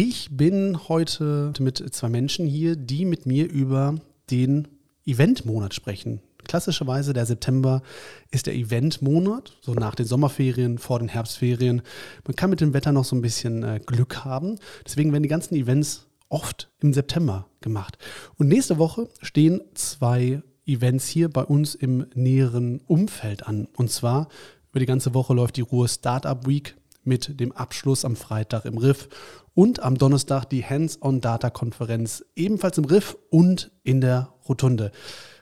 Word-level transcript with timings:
Ich 0.00 0.28
bin 0.30 0.88
heute 0.88 1.52
mit 1.58 1.78
zwei 1.92 2.08
Menschen 2.08 2.46
hier, 2.46 2.76
die 2.76 3.04
mit 3.04 3.26
mir 3.26 3.50
über 3.50 3.96
den 4.30 4.68
Eventmonat 5.04 5.74
sprechen. 5.74 6.20
Klassischerweise 6.44 7.12
der 7.12 7.26
September 7.26 7.82
ist 8.30 8.46
der 8.46 8.54
Eventmonat, 8.54 9.56
so 9.60 9.74
nach 9.74 9.96
den 9.96 10.06
Sommerferien, 10.06 10.78
vor 10.78 11.00
den 11.00 11.08
Herbstferien. 11.08 11.82
Man 12.24 12.36
kann 12.36 12.50
mit 12.50 12.60
dem 12.60 12.74
Wetter 12.74 12.92
noch 12.92 13.04
so 13.04 13.16
ein 13.16 13.22
bisschen 13.22 13.64
äh, 13.64 13.80
Glück 13.84 14.24
haben. 14.24 14.60
Deswegen 14.86 15.10
werden 15.10 15.24
die 15.24 15.28
ganzen 15.28 15.56
Events 15.56 16.06
oft 16.28 16.70
im 16.80 16.94
September 16.94 17.48
gemacht. 17.60 17.98
Und 18.36 18.46
nächste 18.46 18.78
Woche 18.78 19.08
stehen 19.20 19.62
zwei 19.74 20.42
Events 20.64 21.08
hier 21.08 21.28
bei 21.28 21.42
uns 21.42 21.74
im 21.74 22.06
näheren 22.14 22.82
Umfeld 22.86 23.48
an. 23.48 23.66
Und 23.74 23.90
zwar 23.90 24.28
über 24.70 24.78
die 24.78 24.86
ganze 24.86 25.12
Woche 25.12 25.34
läuft 25.34 25.56
die 25.56 25.62
Ruhe 25.62 25.88
Startup 25.88 26.46
Week 26.46 26.76
mit 27.08 27.40
dem 27.40 27.50
Abschluss 27.52 28.04
am 28.04 28.14
Freitag 28.14 28.64
im 28.66 28.78
Riff 28.78 29.08
und 29.54 29.82
am 29.82 29.98
Donnerstag 29.98 30.44
die 30.44 30.64
Hands-on-Data-Konferenz 30.64 32.24
ebenfalls 32.36 32.78
im 32.78 32.84
Riff 32.84 33.16
und 33.30 33.72
in 33.82 34.00
der 34.00 34.34
Rotunde. 34.48 34.92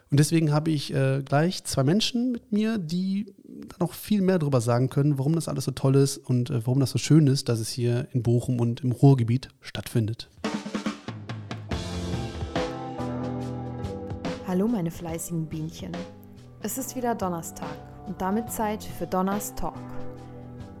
Und 0.09 0.19
deswegen 0.19 0.53
habe 0.53 0.71
ich 0.71 0.93
äh, 0.93 1.21
gleich 1.23 1.65
zwei 1.65 1.83
Menschen 1.83 2.31
mit 2.31 2.51
mir, 2.53 2.77
die 2.77 3.35
noch 3.79 3.93
viel 3.93 4.21
mehr 4.21 4.39
darüber 4.39 4.61
sagen 4.61 4.89
können, 4.89 5.17
warum 5.17 5.35
das 5.35 5.49
alles 5.49 5.65
so 5.65 5.71
toll 5.71 5.95
ist 5.95 6.17
und 6.17 6.49
äh, 6.49 6.65
warum 6.65 6.79
das 6.79 6.91
so 6.91 6.97
schön 6.97 7.27
ist, 7.27 7.49
dass 7.49 7.59
es 7.59 7.69
hier 7.69 8.07
in 8.13 8.23
Bochum 8.23 8.59
und 8.61 8.83
im 8.83 8.93
Ruhrgebiet 8.93 9.49
stattfindet. 9.59 10.29
Hallo 14.47 14.69
meine 14.69 14.91
fleißigen 14.91 15.45
Bienchen. 15.47 15.91
Es 16.61 16.77
ist 16.77 16.95
wieder 16.95 17.13
Donnerstag 17.13 17.67
und 18.07 18.21
damit 18.21 18.49
Zeit 18.49 18.81
für 18.83 19.05
Donners 19.05 19.53
Talk, 19.55 19.75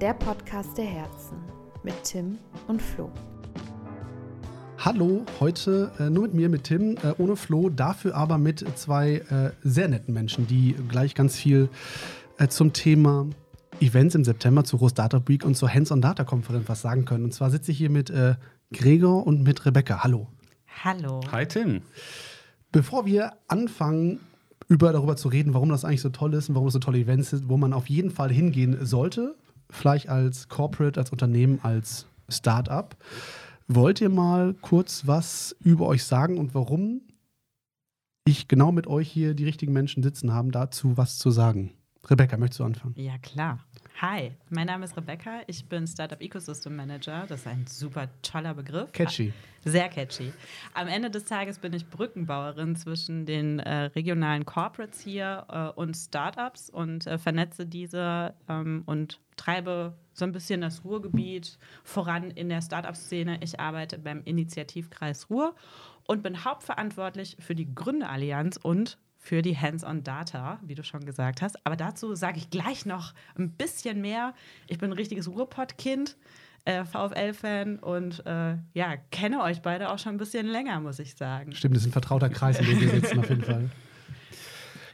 der 0.01 0.13
Podcast 0.13 0.77
der 0.77 0.85
Herzen 0.85 1.37
mit 1.83 1.95
Tim 2.03 2.37
und 2.67 2.79
Flo. 2.79 3.09
Hallo, 4.77 5.25
heute 5.39 5.91
äh, 5.97 6.11
nur 6.11 6.23
mit 6.23 6.33
mir, 6.35 6.49
mit 6.49 6.65
Tim, 6.65 6.97
äh, 6.97 7.13
ohne 7.17 7.35
Flo, 7.35 7.69
dafür 7.69 8.15
aber 8.15 8.37
mit 8.37 8.63
zwei 8.77 9.23
äh, 9.29 9.51
sehr 9.63 9.87
netten 9.87 10.13
Menschen, 10.13 10.45
die 10.45 10.75
gleich 10.87 11.15
ganz 11.15 11.35
viel 11.35 11.69
äh, 12.37 12.47
zum 12.47 12.73
Thema 12.73 13.25
Events 13.79 14.13
im 14.13 14.23
September 14.23 14.63
zur 14.63 14.79
Rose 14.79 14.93
Data 14.93 15.19
Week 15.27 15.43
und 15.43 15.57
zur 15.57 15.73
Hands-on-Data-Konferenz 15.73 16.69
was 16.69 16.81
sagen 16.81 17.05
können. 17.05 17.23
Und 17.25 17.33
zwar 17.33 17.49
sitze 17.49 17.71
ich 17.71 17.79
hier 17.79 17.89
mit 17.89 18.11
äh, 18.11 18.35
Gregor 18.71 19.25
und 19.25 19.41
mit 19.41 19.65
Rebecca. 19.65 20.03
Hallo. 20.03 20.27
Hallo. 20.83 21.21
Hi 21.31 21.47
Tim. 21.47 21.81
Bevor 22.71 23.07
wir 23.07 23.33
anfangen, 23.47 24.19
über 24.67 24.91
darüber 24.91 25.15
zu 25.15 25.29
reden, 25.29 25.55
warum 25.55 25.69
das 25.69 25.85
eigentlich 25.85 26.01
so 26.01 26.09
toll 26.09 26.35
ist 26.35 26.49
und 26.49 26.55
warum 26.55 26.67
es 26.67 26.73
so 26.73 26.79
tolle 26.79 26.99
Events 26.99 27.31
sind, 27.31 27.49
wo 27.49 27.57
man 27.57 27.73
auf 27.73 27.89
jeden 27.89 28.11
Fall 28.11 28.31
hingehen 28.31 28.85
sollte, 28.85 29.35
vielleicht 29.69 30.09
als 30.09 30.47
Corporate, 30.47 30.99
als 30.99 31.11
Unternehmen, 31.11 31.59
als 31.63 32.07
Startup. 32.29 32.95
Wollt 33.67 34.01
ihr 34.01 34.09
mal 34.09 34.53
kurz 34.55 35.07
was 35.07 35.55
über 35.59 35.87
euch 35.87 36.03
sagen 36.03 36.37
und 36.37 36.53
warum 36.53 37.01
ich 38.25 38.47
genau 38.47 38.71
mit 38.71 38.87
euch 38.87 39.09
hier 39.09 39.33
die 39.33 39.45
richtigen 39.45 39.73
Menschen 39.73 40.03
sitzen 40.03 40.33
haben, 40.33 40.51
dazu 40.51 40.97
was 40.97 41.17
zu 41.17 41.31
sagen? 41.31 41.76
Rebecca, 42.09 42.37
möchtest 42.37 42.59
du 42.59 42.63
anfangen? 42.63 42.93
Ja, 42.97 43.17
klar. 43.17 43.59
Hi, 43.99 44.31
mein 44.49 44.67
Name 44.67 44.85
ist 44.85 44.95
Rebecca. 44.95 45.41
Ich 45.47 45.65
bin 45.65 45.87
Startup 45.87 46.21
Ecosystem 46.21 46.75
Manager. 46.75 47.25
Das 47.27 47.41
ist 47.41 47.47
ein 47.47 47.65
super 47.67 48.07
toller 48.21 48.53
Begriff. 48.53 48.91
Catchy. 48.91 49.33
Sehr 49.65 49.89
catchy. 49.89 50.31
Am 50.73 50.87
Ende 50.87 51.09
des 51.09 51.25
Tages 51.25 51.59
bin 51.59 51.73
ich 51.73 51.89
Brückenbauerin 51.89 52.75
zwischen 52.75 53.25
den 53.25 53.59
äh, 53.59 53.85
regionalen 53.85 54.45
Corporates 54.45 55.01
hier 55.01 55.45
äh, 55.49 55.79
und 55.79 55.95
Startups 55.95 56.69
und 56.69 57.07
äh, 57.07 57.17
vernetze 57.17 57.65
diese 57.65 58.35
ähm, 58.47 58.83
und 58.85 59.19
treibe 59.35 59.97
so 60.13 60.23
ein 60.23 60.31
bisschen 60.31 60.61
das 60.61 60.85
Ruhrgebiet 60.85 61.57
voran 61.83 62.31
in 62.31 62.49
der 62.49 62.61
Startup-Szene. 62.61 63.39
Ich 63.41 63.59
arbeite 63.59 63.97
beim 63.97 64.21
Initiativkreis 64.23 65.29
Ruhr 65.29 65.55
und 66.07 66.23
bin 66.23 66.45
hauptverantwortlich 66.45 67.35
für 67.39 67.55
die 67.55 67.73
Gründerallianz 67.73 68.57
und 68.57 68.97
für 69.27 69.41
die 69.41 69.57
Hands-on-Data, 69.57 70.59
wie 70.65 70.73
du 70.73 70.83
schon 70.83 71.05
gesagt 71.05 71.41
hast. 71.41 71.57
Aber 71.65 71.75
dazu 71.75 72.15
sage 72.15 72.37
ich 72.37 72.49
gleich 72.49 72.85
noch 72.85 73.13
ein 73.37 73.51
bisschen 73.51 73.99
mehr. 73.99 74.33
Ich 74.67 74.77
bin 74.77 74.89
ein 74.89 74.93
richtiges 74.93 75.27
Ruhrpott-Kind, 75.27 76.15
äh, 76.63 76.85
VfL-Fan 76.85 77.79
und 77.79 78.25
äh, 78.25 78.55
ja, 78.73 78.95
kenne 79.11 79.41
euch 79.43 79.61
beide 79.61 79.91
auch 79.91 79.99
schon 79.99 80.15
ein 80.15 80.17
bisschen 80.17 80.47
länger, 80.47 80.79
muss 80.79 80.99
ich 80.99 81.15
sagen. 81.15 81.51
Stimmt, 81.51 81.75
das 81.75 81.83
ist 81.83 81.89
ein 81.89 81.91
vertrauter 81.91 82.29
Kreis, 82.29 82.59
in 82.59 82.67
dem 82.67 82.79
wir 82.79 82.89
sitzen 82.89 83.19
auf 83.19 83.29
jeden 83.29 83.43
Fall. 83.43 83.69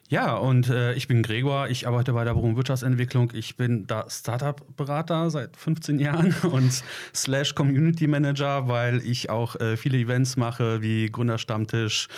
Ja, 0.09 0.35
und 0.35 0.69
äh, 0.69 0.93
ich 0.93 1.07
bin 1.07 1.23
Gregor, 1.23 1.69
ich 1.69 1.87
arbeite 1.87 2.13
bei 2.13 2.23
der 2.23 2.35
Bochum 2.35 2.55
Wirtschaftsentwicklung. 2.55 3.31
Ich 3.33 3.55
bin 3.55 3.87
da 3.87 4.05
Startup-Berater 4.07 5.31
seit 5.31 5.57
15 5.57 5.97
Jahren 5.97 6.35
und 6.51 6.83
slash 7.15 7.55
Community 7.55 8.05
Manager, 8.05 8.67
weil 8.67 8.99
ich 9.03 9.31
auch 9.31 9.55
äh, 9.55 9.75
viele 9.75 9.97
Events 9.97 10.37
mache, 10.37 10.83
wie 10.83 11.09
Gründerstammtisch 11.09 12.09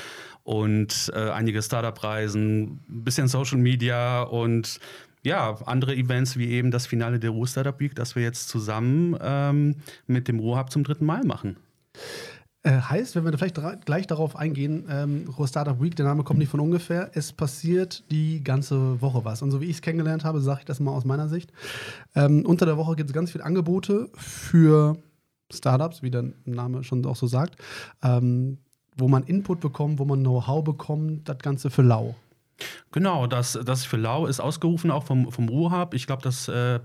und 0.45 1.11
äh, 1.13 1.31
einige 1.31 1.61
Startup-Reisen, 1.61 2.79
ein 2.88 3.03
bisschen 3.03 3.28
Social 3.28 3.57
Media 3.57 4.22
und 4.22 4.79
ja, 5.23 5.56
andere 5.66 5.95
Events 5.95 6.38
wie 6.38 6.50
eben 6.50 6.69
das 6.69 6.85
Finale 6.85 7.19
der 7.19 7.31
Ruhr 7.31 7.47
Startup 7.47 7.78
Week, 7.79 7.95
das 7.95 8.16
wir 8.16 8.22
jetzt 8.22 8.47
zusammen 8.47 9.17
ähm, 9.19 9.78
mit 10.05 10.28
dem 10.28 10.39
Ruhr 10.39 10.59
Hub 10.59 10.72
zum 10.72 10.84
dritten 10.84 11.05
Mal 11.05 11.23
machen. 11.23 11.57
Äh, 12.61 12.79
heißt, 12.79 13.16
wenn 13.16 13.25
wir 13.25 13.35
vielleicht 13.35 13.59
gleich 13.85 14.05
darauf 14.05 14.35
eingehen, 14.35 14.85
ähm, 14.88 15.28
Ruhr 15.35 15.47
Startup 15.47 15.81
Week, 15.81 15.95
der 15.95 16.05
Name 16.05 16.23
kommt 16.23 16.38
nicht 16.38 16.50
von 16.50 16.59
ungefähr, 16.59 17.09
es 17.16 17.34
passiert 17.34 18.03
die 18.11 18.44
ganze 18.44 19.01
Woche 19.01 19.25
was. 19.25 19.41
Und 19.41 19.50
so 19.50 19.61
wie 19.61 19.66
ich 19.66 19.78
es 19.78 19.81
kennengelernt 19.81 20.23
habe, 20.23 20.41
sage 20.41 20.59
ich 20.59 20.66
das 20.66 20.79
mal 20.79 20.91
aus 20.91 21.05
meiner 21.05 21.28
Sicht. 21.28 21.51
Ähm, 22.13 22.45
unter 22.45 22.67
der 22.67 22.78
Woche 22.78 22.95
gibt 22.95 23.09
es 23.09 23.16
ganz 23.16 23.31
viele 23.31 23.44
Angebote 23.44 24.09
für 24.13 24.95
Startups, 25.51 26.03
wie 26.03 26.11
der 26.11 26.34
Name 26.45 26.84
schon 26.84 27.03
auch 27.07 27.16
so 27.16 27.25
sagt. 27.25 27.55
Ähm, 28.03 28.59
wo 28.97 29.07
man 29.07 29.23
Input 29.23 29.59
bekommt, 29.59 30.00
wo 30.00 30.06
man 30.06 30.22
Know-how 30.22 30.63
bekommt, 30.63 31.28
das 31.28 31.39
Ganze 31.39 31.69
für 31.69 31.81
lau. 31.81 32.16
Genau, 32.91 33.27
das, 33.27 33.59
das 33.66 33.83
für 33.83 33.97
Lau 33.97 34.25
ist 34.25 34.39
ausgerufen, 34.39 34.89
auch 34.89 35.03
vom, 35.03 35.29
vom 35.29 35.49
Ruhrhub. 35.49 35.93
Ich 35.93 36.07
glaube, 36.07 36.21
dass 36.21 36.47
äh, 36.47 36.79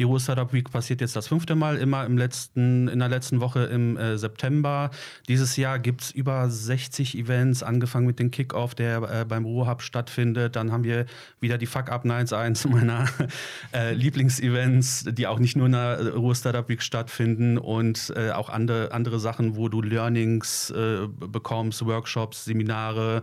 die 0.00 0.02
Ruhr 0.02 0.18
Startup 0.18 0.52
Week 0.52 0.68
passiert 0.68 1.00
jetzt 1.00 1.14
das 1.14 1.28
fünfte 1.28 1.54
Mal, 1.54 1.76
immer 1.76 2.04
im 2.04 2.18
letzten, 2.18 2.88
in 2.88 2.98
der 2.98 3.08
letzten 3.08 3.40
Woche 3.40 3.64
im 3.66 3.96
äh, 3.96 4.18
September. 4.18 4.90
Dieses 5.28 5.56
Jahr 5.56 5.78
gibt 5.78 6.02
es 6.02 6.10
über 6.10 6.50
60 6.50 7.16
Events, 7.16 7.62
angefangen 7.62 8.06
mit 8.06 8.18
dem 8.18 8.32
Kickoff, 8.32 8.74
der 8.74 9.20
äh, 9.20 9.24
beim 9.24 9.44
Ruhrhub 9.44 9.82
stattfindet. 9.82 10.56
Dann 10.56 10.72
haben 10.72 10.82
wir 10.82 11.06
wieder 11.38 11.58
die 11.58 11.66
Fuck 11.66 11.90
Up 11.90 12.04
Nights, 12.04 12.32
eins 12.32 12.66
meiner 12.66 13.06
äh, 13.72 13.94
Lieblingsevents, 13.94 15.04
die 15.10 15.28
auch 15.28 15.38
nicht 15.38 15.56
nur 15.56 15.66
in 15.66 15.72
der 15.72 16.14
Ruhr 16.14 16.34
Startup 16.34 16.68
Week 16.68 16.82
stattfinden 16.82 17.56
und 17.56 18.12
äh, 18.16 18.32
auch 18.32 18.48
andere, 18.48 18.90
andere 18.90 19.20
Sachen, 19.20 19.54
wo 19.54 19.68
du 19.68 19.80
Learnings 19.80 20.70
äh, 20.70 21.06
bekommst, 21.06 21.86
Workshops, 21.86 22.46
Seminare 22.46 23.22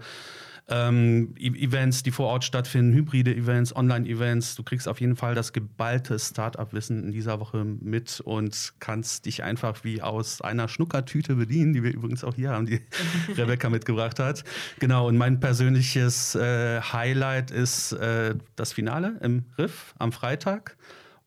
ähm, 0.69 1.33
e 1.37 1.47
Events, 1.47 2.03
die 2.03 2.11
vor 2.11 2.27
Ort 2.27 2.43
stattfinden, 2.43 2.93
hybride 2.93 3.35
Events, 3.35 3.75
Online-Events. 3.75 4.55
Du 4.55 4.63
kriegst 4.63 4.87
auf 4.87 5.01
jeden 5.01 5.15
Fall 5.15 5.35
das 5.35 5.53
geballte 5.53 6.17
Startup-Wissen 6.17 7.03
in 7.03 7.11
dieser 7.11 7.39
Woche 7.39 7.63
mit 7.63 8.21
und 8.21 8.73
kannst 8.79 9.25
dich 9.25 9.43
einfach 9.43 9.83
wie 9.83 10.01
aus 10.01 10.41
einer 10.41 10.67
Schnuckertüte 10.67 11.35
bedienen, 11.35 11.73
die 11.73 11.83
wir 11.83 11.93
übrigens 11.93 12.23
auch 12.23 12.35
hier 12.35 12.51
haben, 12.51 12.65
die 12.65 12.81
Rebecca 13.37 13.69
mitgebracht 13.69 14.19
hat. 14.19 14.43
Genau, 14.79 15.07
und 15.07 15.17
mein 15.17 15.39
persönliches 15.39 16.35
äh, 16.35 16.81
Highlight 16.81 17.51
ist 17.51 17.93
äh, 17.93 18.35
das 18.55 18.73
Finale 18.73 19.17
im 19.21 19.45
Riff 19.57 19.93
am 19.97 20.11
Freitag. 20.11 20.77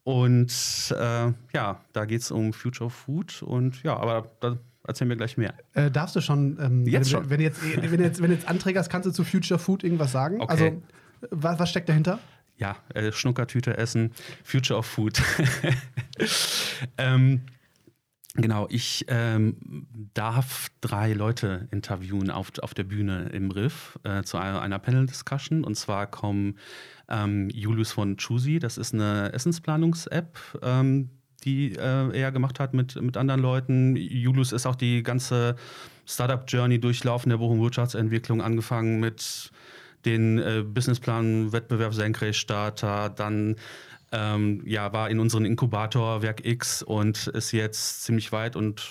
Und 0.04 0.52
äh, 0.96 1.32
ja, 1.54 1.80
da 1.92 2.04
geht 2.06 2.22
es 2.22 2.30
um 2.30 2.52
Future 2.52 2.90
Food 2.90 3.42
und 3.42 3.82
ja, 3.84 3.96
aber 3.96 4.30
da 4.40 4.58
Erzähl 4.84 5.06
mir 5.06 5.16
gleich 5.16 5.36
mehr. 5.36 5.54
Äh, 5.74 5.90
darfst 5.90 6.16
du 6.16 6.20
schon, 6.20 6.58
ähm, 6.60 6.86
jetzt 6.86 7.12
wenn, 7.12 7.20
schon. 7.20 7.30
Wenn, 7.30 7.40
jetzt, 7.40 7.60
wenn, 7.90 8.00
jetzt, 8.00 8.22
wenn 8.22 8.30
jetzt 8.30 8.48
anträgerst, 8.48 8.90
kannst 8.90 9.06
du 9.06 9.12
zu 9.12 9.24
Future 9.24 9.58
Food 9.58 9.84
irgendwas 9.84 10.12
sagen? 10.12 10.40
Okay. 10.40 10.50
Also, 10.50 10.82
was, 11.30 11.58
was 11.58 11.70
steckt 11.70 11.88
dahinter? 11.88 12.18
Ja, 12.56 12.76
äh, 12.94 13.12
Schnuckertüte 13.12 13.76
essen, 13.76 14.12
Future 14.44 14.78
of 14.78 14.86
Food. 14.86 15.22
ähm, 16.98 17.42
Genau, 18.34 18.66
ich 18.70 19.04
ähm, 19.08 19.86
darf 20.14 20.68
drei 20.80 21.12
Leute 21.12 21.68
interviewen 21.70 22.30
auf, 22.30 22.50
auf 22.62 22.72
der 22.72 22.84
Bühne 22.84 23.28
im 23.30 23.50
Riff 23.50 23.98
äh, 24.04 24.22
zu 24.22 24.38
einer, 24.38 24.62
einer 24.62 24.78
Panel-Discussion. 24.78 25.64
Und 25.64 25.74
zwar 25.74 26.06
kommen 26.06 26.56
ähm, 27.10 27.50
Julius 27.50 27.92
von 27.92 28.16
Chusi, 28.16 28.58
das 28.58 28.78
ist 28.78 28.94
eine 28.94 29.32
Essensplanungs-App, 29.34 30.38
ähm, 30.62 31.10
die 31.44 31.72
äh, 31.72 32.18
er 32.18 32.32
gemacht 32.32 32.60
hat 32.60 32.74
mit, 32.74 33.00
mit 33.00 33.16
anderen 33.16 33.40
Leuten. 33.40 33.96
Julius 33.96 34.52
ist 34.52 34.66
auch 34.66 34.76
die 34.76 35.02
ganze 35.02 35.56
Startup-Journey 36.06 36.78
durchlaufen 36.80 37.30
der 37.30 37.38
Bochum 37.38 37.60
Wirtschaftsentwicklung, 37.60 38.40
angefangen 38.40 39.00
mit 39.00 39.50
den 40.04 40.38
äh, 40.38 40.64
Businessplan 40.66 41.52
Wettbewerb 41.52 41.94
Senkrechtstarter, 41.94 43.10
dann 43.10 43.56
ähm, 44.10 44.62
ja, 44.66 44.92
war 44.92 45.10
in 45.10 45.20
unserem 45.20 45.44
Inkubator 45.44 46.22
Werk 46.22 46.44
X 46.44 46.82
und 46.82 47.28
ist 47.28 47.52
jetzt 47.52 48.04
ziemlich 48.04 48.32
weit 48.32 48.56
und 48.56 48.82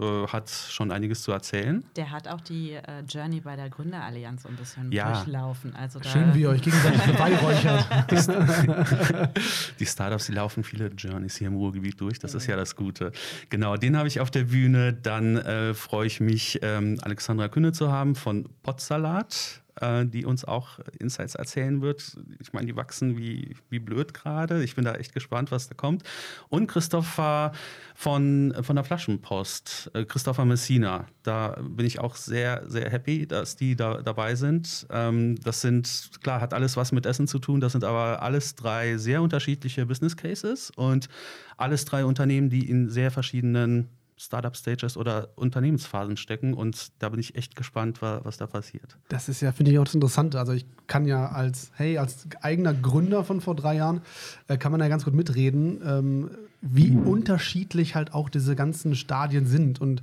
äh, 0.00 0.26
hat 0.28 0.48
schon 0.50 0.90
einiges 0.92 1.22
zu 1.22 1.32
erzählen. 1.32 1.84
Der 1.96 2.10
hat 2.10 2.28
auch 2.28 2.40
die 2.40 2.72
äh, 2.72 3.00
Journey 3.08 3.40
bei 3.40 3.56
der 3.56 3.68
Gründerallianz 3.70 4.42
so 4.42 4.48
ein 4.48 4.56
bisschen 4.56 4.90
Ja. 4.92 5.12
durchlaufen. 5.12 5.74
Also 5.76 5.98
da 5.98 6.08
Schön, 6.08 6.34
wie 6.34 6.42
ihr 6.42 6.50
euch 6.50 6.62
gegenseitig 6.62 7.02
beweihräuchert. 7.02 7.86
Die 9.80 9.86
Startups, 9.86 10.26
die 10.26 10.32
laufen 10.32 10.64
viele 10.64 10.88
Journeys 10.88 11.36
hier 11.36 11.48
im 11.48 11.56
Ruhrgebiet 11.56 12.00
durch. 12.00 12.18
Das 12.18 12.34
ist 12.34 12.46
ja 12.46 12.56
das 12.56 12.76
Gute. 12.76 13.12
Genau, 13.50 13.76
den 13.76 13.96
habe 13.96 14.08
ich 14.08 14.20
auf 14.20 14.30
der 14.30 14.44
Bühne. 14.44 14.92
Dann 14.92 15.36
äh, 15.36 15.74
freue 15.74 16.06
ich 16.06 16.20
mich, 16.20 16.58
ähm, 16.62 16.98
Alexandra 17.02 17.48
Kühne 17.48 17.72
zu 17.72 17.90
haben 17.92 18.14
von 18.14 18.48
Potsalat, 18.62 19.62
äh, 19.80 20.06
die 20.06 20.24
uns 20.24 20.44
auch 20.44 20.78
Insights 20.98 21.34
erzählen 21.34 21.80
wird. 21.82 22.16
Ich 22.40 22.52
meine, 22.52 22.66
die 22.66 22.76
wachsen 22.76 23.16
wie, 23.16 23.56
wie 23.70 23.78
blöd 23.78 24.14
gerade. 24.14 24.62
Ich 24.62 24.74
bin 24.74 24.84
da 24.84 24.94
echt 24.94 25.14
gespannt, 25.14 25.50
was 25.50 25.68
da 25.68 25.74
kommt. 25.74 26.02
Und 26.48 26.66
Christopher 26.66 27.52
von, 27.94 28.54
von 28.62 28.76
der 28.76 28.84
Flaschenpost, 28.84 29.90
äh, 29.94 30.04
Christopher 30.04 30.44
Messina. 30.44 31.06
Da 31.22 31.58
bin 31.60 31.86
ich 31.86 31.98
auch 31.98 32.16
sehr, 32.16 32.62
sehr 32.68 32.90
happy, 32.90 33.26
dass 33.26 33.56
die 33.56 33.76
da 33.76 34.02
dabei 34.02 34.34
sind. 34.34 34.86
Ähm, 34.90 35.36
das 35.42 35.60
sind, 35.60 36.10
klar, 36.22 36.40
hat 36.40 36.54
alles 36.54 36.76
was 36.76 36.92
mit 36.92 37.06
Essen 37.06 37.26
zu 37.26 37.38
tun. 37.38 37.60
Das 37.60 37.72
sind 37.72 37.84
aber 37.84 38.22
alles 38.22 38.54
drei 38.54 38.96
sehr 38.96 39.22
unterschiedliche 39.22 39.86
Business 39.86 40.16
Cases 40.16 40.70
und 40.76 41.08
alles 41.56 41.84
drei 41.84 42.04
Unternehmen, 42.04 42.50
die 42.50 42.68
in 42.68 42.88
sehr 42.88 43.10
verschiedenen 43.10 43.88
Startup-Stages 44.18 44.96
oder 44.96 45.28
Unternehmensphasen 45.36 46.16
stecken. 46.16 46.52
Und 46.54 46.88
da 46.98 47.08
bin 47.08 47.20
ich 47.20 47.34
echt 47.36 47.56
gespannt, 47.56 48.02
wa- 48.02 48.20
was 48.24 48.36
da 48.36 48.46
passiert. 48.46 48.96
Das 49.08 49.28
ist 49.28 49.40
ja, 49.40 49.52
finde 49.52 49.72
ich, 49.72 49.78
auch 49.78 49.84
das 49.84 49.94
Interessante. 49.94 50.38
Also 50.38 50.52
ich 50.52 50.66
kann 50.86 51.06
ja 51.06 51.30
als, 51.30 51.70
hey, 51.76 51.98
als 51.98 52.26
eigener 52.42 52.74
Gründer 52.74 53.24
von 53.24 53.40
vor 53.40 53.54
drei 53.54 53.76
Jahren, 53.76 54.00
äh, 54.48 54.56
kann 54.58 54.72
man 54.72 54.80
ja 54.80 54.88
ganz 54.88 55.04
gut 55.04 55.14
mitreden, 55.14 55.80
ähm, 55.84 56.30
wie 56.60 56.90
unterschiedlich 56.90 57.94
halt 57.94 58.12
auch 58.14 58.28
diese 58.28 58.56
ganzen 58.56 58.94
Stadien 58.96 59.46
sind. 59.46 59.80
Und 59.80 60.02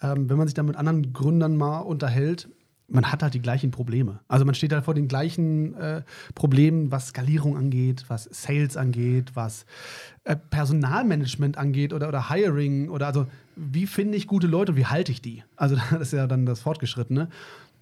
ähm, 0.00 0.28
wenn 0.30 0.36
man 0.38 0.46
sich 0.48 0.54
da 0.54 0.62
mit 0.62 0.76
anderen 0.76 1.12
Gründern 1.12 1.56
mal 1.56 1.80
unterhält, 1.80 2.48
man 2.88 3.10
hat 3.10 3.22
halt 3.22 3.32
die 3.34 3.40
gleichen 3.40 3.70
Probleme. 3.70 4.20
Also 4.28 4.44
man 4.44 4.54
steht 4.54 4.72
halt 4.72 4.84
vor 4.84 4.94
den 4.94 5.08
gleichen 5.08 5.74
äh, 5.74 6.02
Problemen, 6.34 6.90
was 6.92 7.08
Skalierung 7.08 7.56
angeht, 7.56 8.04
was 8.08 8.24
Sales 8.30 8.76
angeht, 8.76 9.30
was 9.34 9.64
äh, 10.24 10.36
Personalmanagement 10.36 11.56
angeht 11.58 11.92
oder, 11.92 12.08
oder 12.08 12.28
Hiring 12.30 12.88
oder 12.90 13.06
also 13.06 13.26
wie 13.56 13.86
finde 13.86 14.16
ich 14.18 14.26
gute 14.26 14.46
Leute 14.46 14.72
und 14.72 14.78
wie 14.78 14.86
halte 14.86 15.12
ich 15.12 15.22
die? 15.22 15.42
Also 15.56 15.76
das 15.90 16.00
ist 16.00 16.12
ja 16.12 16.26
dann 16.26 16.44
das 16.46 16.60
Fortgeschrittene. 16.60 17.28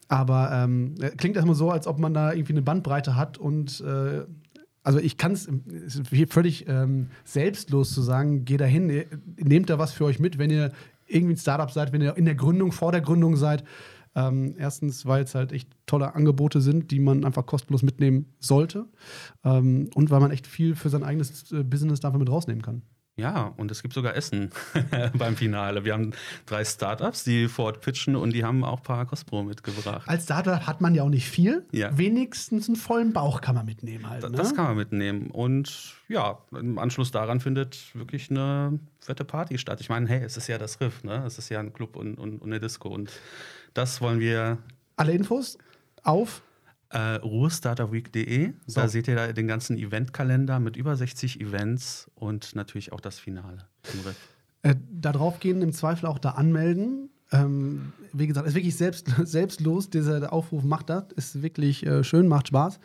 Aber 0.09 0.51
ähm, 0.53 0.95
äh, 1.01 1.11
klingt 1.11 1.37
erstmal 1.37 1.55
so, 1.55 1.71
als 1.71 1.87
ob 1.87 1.99
man 1.99 2.15
da 2.15 2.33
irgendwie 2.33 2.53
eine 2.55 2.63
Bandbreite 2.63 3.17
hat 3.17 3.39
und 3.39 3.81
äh, 3.81 4.23
also 4.83 4.99
ich 4.99 5.19
kann 5.19 5.33
es 5.33 5.49
völlig 6.31 6.67
ähm, 6.69 7.09
selbstlos 7.25 7.93
zu 7.93 8.01
sagen, 8.01 8.45
geh 8.47 8.57
da 8.57 8.65
hin, 8.65 8.89
ihr- 8.89 9.07
nehmt 9.37 9.69
da 9.71 9.79
was 9.79 9.93
für 9.93 10.05
euch 10.07 10.19
mit, 10.19 10.39
wenn 10.39 10.51
ihr 10.51 10.73
irgendwie 11.07 11.35
ein 11.35 11.39
Startup 11.39 11.71
seid, 11.71 11.93
wenn 11.93 12.01
ihr 12.01 12.17
in 12.17 12.25
der 12.25 12.35
Gründung, 12.35 12.73
vor 12.73 12.91
der 12.93 13.01
Gründung 13.03 13.37
seid. 13.37 13.63
Ähm, 14.15 14.55
erstens, 14.59 15.07
weil 15.07 15.25
es 15.25 15.35
halt 15.35 15.53
echt 15.53 15.69
tolle 15.87 16.15
Angebote 16.15 16.61
sind, 16.61 16.91
die 16.91 16.99
man 16.99 17.25
einfach 17.25 17.47
kostenlos 17.47 17.83
mitnehmen 17.83 18.35
sollte. 18.39 18.87
Ähm, 19.45 19.91
und 19.95 20.11
weil 20.11 20.21
man 20.21 20.31
echt 20.31 20.47
viel 20.47 20.75
für 20.75 20.89
sein 20.89 21.05
eigenes 21.05 21.53
äh, 21.53 21.63
Business 21.63 22.01
dafür 22.01 22.19
mit 22.19 22.31
rausnehmen 22.31 22.63
kann. 22.63 22.83
Ja, 23.21 23.53
und 23.59 23.71
es 23.71 23.83
gibt 23.83 23.93
sogar 23.93 24.17
Essen 24.17 24.51
beim 25.19 25.37
Finale. 25.37 25.85
Wir 25.85 25.93
haben 25.93 26.13
drei 26.47 26.65
Startups, 26.65 27.23
die 27.23 27.49
vor 27.49 27.67
Ort 27.67 27.83
pitchen 27.83 28.17
und 28.17 28.33
die 28.33 28.45
haben 28.45 28.65
auch 28.65 28.79
ein 28.79 28.83
paar 28.83 29.05
Kostpro 29.05 29.43
mitgebracht. 29.43 30.09
Als 30.09 30.25
Startup 30.25 30.67
hat 30.67 30.81
man 30.81 30.95
ja 30.95 31.03
auch 31.03 31.11
nicht 31.11 31.29
viel. 31.29 31.67
Ja. 31.71 31.97
Wenigstens 31.99 32.69
einen 32.69 32.77
vollen 32.77 33.13
Bauch 33.13 33.43
kann 33.43 33.55
man 33.55 33.67
mitnehmen 33.67 34.09
halt. 34.09 34.23
Ne? 34.23 34.31
Das 34.31 34.55
kann 34.55 34.65
man 34.65 34.77
mitnehmen. 34.77 35.31
Und 35.31 35.97
ja, 36.09 36.39
im 36.53 36.79
Anschluss 36.79 37.11
daran 37.11 37.41
findet 37.41 37.95
wirklich 37.95 38.31
eine 38.31 38.81
fette 39.01 39.25
Party 39.25 39.59
statt. 39.59 39.83
Ich 39.83 39.91
meine, 39.91 40.09
hey, 40.09 40.23
es 40.23 40.39
ist 40.39 40.47
ja 40.47 40.57
das 40.57 40.81
Riff, 40.81 41.05
ne? 41.05 41.23
Es 41.27 41.37
ist 41.37 41.51
ja 41.51 41.61
ein 41.61 41.75
Club 41.75 41.97
und, 41.97 42.15
und, 42.15 42.41
und 42.41 42.49
eine 42.49 42.59
Disco. 42.59 42.89
Und 42.89 43.13
das 43.75 44.01
wollen 44.01 44.21
wir 44.21 44.59
Alle 44.97 45.13
Infos 45.13 45.59
auf 46.03 46.43
äh, 46.91 46.99
ruhestarterweek.de. 47.17 48.53
So. 48.67 48.81
Da 48.81 48.89
seht 48.89 49.09
ihr 49.09 49.15
da 49.15 49.33
den 49.33 49.47
ganzen 49.47 49.79
Eventkalender 49.79 50.59
mit 50.59 50.77
über 50.77 50.97
60 50.97 51.41
Events 51.41 52.11
und 52.15 52.55
natürlich 52.55 52.93
auch 52.93 53.01
das 53.01 53.19
Finale 53.19 53.67
im 53.93 54.01
Riff. 54.01 54.17
Äh, 54.63 54.75
da 54.91 55.13
drauf 55.13 55.41
gehen, 55.41 55.63
im 55.63 55.73
Zweifel 55.73 56.07
auch 56.07 56.19
da 56.19 56.31
anmelden. 56.31 57.11
Ähm, 57.33 57.93
wie 58.13 58.27
gesagt, 58.27 58.49
ist 58.49 58.55
wirklich 58.55 58.77
selbst, 58.77 59.07
selbstlos. 59.25 59.89
Dieser 59.89 60.33
Aufruf 60.33 60.65
macht 60.65 60.91
das, 60.91 61.05
ist 61.15 61.43
wirklich 61.43 61.87
äh, 61.87 62.03
schön, 62.03 62.27
macht 62.27 62.49
Spaß. 62.49 62.81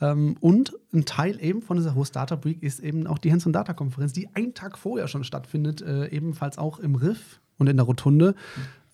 Ähm, 0.00 0.36
und 0.40 0.72
ein 0.94 1.04
Teil 1.04 1.38
eben 1.42 1.60
von 1.60 1.76
dieser 1.76 1.94
Host 1.94 2.12
Startup 2.12 2.42
Week 2.44 2.62
ist 2.62 2.80
eben 2.80 3.06
auch 3.06 3.18
die 3.18 3.30
Hands 3.30 3.46
on 3.46 3.52
Data 3.52 3.74
Konferenz, 3.74 4.14
die 4.14 4.28
einen 4.34 4.54
Tag 4.54 4.78
vorher 4.78 5.08
schon 5.08 5.24
stattfindet, 5.24 5.82
äh, 5.82 6.08
ebenfalls 6.08 6.56
auch 6.56 6.78
im 6.78 6.94
Riff 6.94 7.40
und 7.58 7.68
in 7.68 7.76
der 7.76 7.84
Rotunde. 7.84 8.34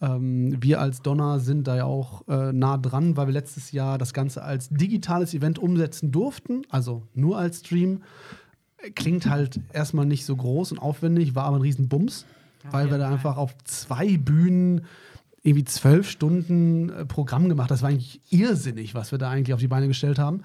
Ähm, 0.00 0.56
wir 0.60 0.80
als 0.80 1.02
Donner 1.02 1.40
sind 1.40 1.66
da 1.66 1.76
ja 1.76 1.84
auch 1.84 2.26
äh, 2.28 2.52
nah 2.52 2.76
dran, 2.76 3.16
weil 3.16 3.26
wir 3.26 3.32
letztes 3.32 3.72
Jahr 3.72 3.98
das 3.98 4.12
Ganze 4.12 4.42
als 4.42 4.68
digitales 4.68 5.34
Event 5.34 5.58
umsetzen 5.58 6.12
durften, 6.12 6.62
also 6.70 7.02
nur 7.14 7.38
als 7.38 7.60
Stream. 7.60 8.02
Klingt 8.94 9.28
halt 9.28 9.60
erstmal 9.72 10.06
nicht 10.06 10.24
so 10.24 10.36
groß 10.36 10.72
und 10.72 10.78
aufwendig, 10.78 11.34
war 11.34 11.44
aber 11.44 11.56
ein 11.56 11.62
Riesenbums, 11.62 12.26
Auf 12.66 12.72
weil 12.72 12.90
wir 12.90 12.98
da 12.98 13.10
einfach 13.10 13.36
auf 13.36 13.56
zwei 13.64 14.16
Bühnen 14.16 14.82
irgendwie 15.42 15.64
zwölf 15.64 16.08
Stunden 16.10 16.90
äh, 16.90 17.04
Programm 17.04 17.48
gemacht. 17.48 17.70
Das 17.70 17.82
war 17.82 17.90
eigentlich 17.90 18.20
irrsinnig, 18.30 18.94
was 18.94 19.12
wir 19.12 19.18
da 19.18 19.30
eigentlich 19.30 19.54
auf 19.54 19.60
die 19.60 19.68
Beine 19.68 19.88
gestellt 19.88 20.18
haben. 20.18 20.42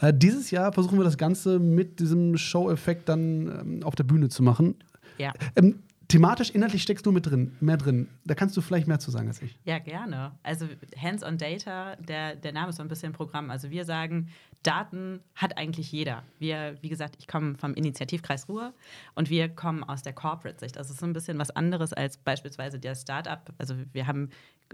Äh, 0.00 0.12
dieses 0.14 0.50
Jahr 0.50 0.72
versuchen 0.72 0.98
wir 0.98 1.04
das 1.04 1.18
Ganze 1.18 1.58
mit 1.58 2.00
diesem 2.00 2.36
Show-Effekt 2.36 3.08
dann 3.08 3.48
ähm, 3.48 3.82
auf 3.82 3.94
der 3.94 4.04
Bühne 4.04 4.28
zu 4.28 4.42
machen. 4.42 4.76
Ja. 5.18 5.32
Ähm, 5.56 5.76
thematisch, 6.14 6.50
inhaltlich 6.50 6.82
steckst 6.82 7.04
du 7.04 7.10
mit 7.10 7.26
drin, 7.26 7.56
mehr 7.58 7.76
drin. 7.76 8.08
Da 8.24 8.36
kannst 8.36 8.56
du 8.56 8.60
vielleicht 8.60 8.86
mehr 8.86 9.00
zu 9.00 9.10
sagen 9.10 9.26
als 9.26 9.42
ich. 9.42 9.58
Ja, 9.64 9.80
gerne. 9.80 10.30
Also 10.44 10.66
Hands-on 10.96 11.38
Data, 11.38 11.96
der, 11.96 12.36
der 12.36 12.52
Name 12.52 12.70
ist 12.70 12.76
so 12.76 12.82
ein 12.82 12.88
bisschen 12.88 13.12
Programm. 13.12 13.50
Also 13.50 13.70
wir 13.70 13.84
sagen, 13.84 14.28
Daten 14.62 15.18
hat 15.34 15.58
eigentlich 15.58 15.90
jeder. 15.90 16.22
Wir, 16.38 16.76
wie 16.82 16.88
gesagt, 16.88 17.16
ich 17.18 17.26
komme 17.26 17.56
vom 17.56 17.74
Initiativkreis 17.74 18.48
Ruhr 18.48 18.72
und 19.16 19.28
wir 19.28 19.48
kommen 19.48 19.82
aus 19.82 20.02
der 20.02 20.12
Corporate-Sicht. 20.12 20.76
Das 20.76 20.88
ist 20.88 21.00
so 21.00 21.06
ein 21.06 21.14
bisschen 21.14 21.36
was 21.40 21.50
anderes 21.50 21.92
als 21.92 22.16
beispielsweise 22.16 22.78
der 22.78 22.94
Startup. 22.94 23.52
Also 23.58 23.74
wir 23.92 24.06
haben 24.06 24.30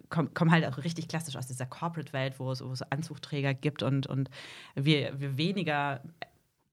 kommen 0.09 0.31
komm 0.35 0.51
halt 0.53 0.65
auch 0.67 0.79
richtig 0.85 1.09
klassisch 1.09 1.37
aus 1.37 1.47
dieser 1.47 1.67
Corporate-Welt, 1.67 2.39
wo 2.39 2.53
es, 2.53 2.63
wo 2.63 2.71
es 2.71 2.83
Anzugträger 2.83 3.55
gibt 3.55 3.83
und, 3.83 4.07
und 4.07 4.31
wir, 4.75 5.19
wir 5.19 5.37
weniger 5.37 6.01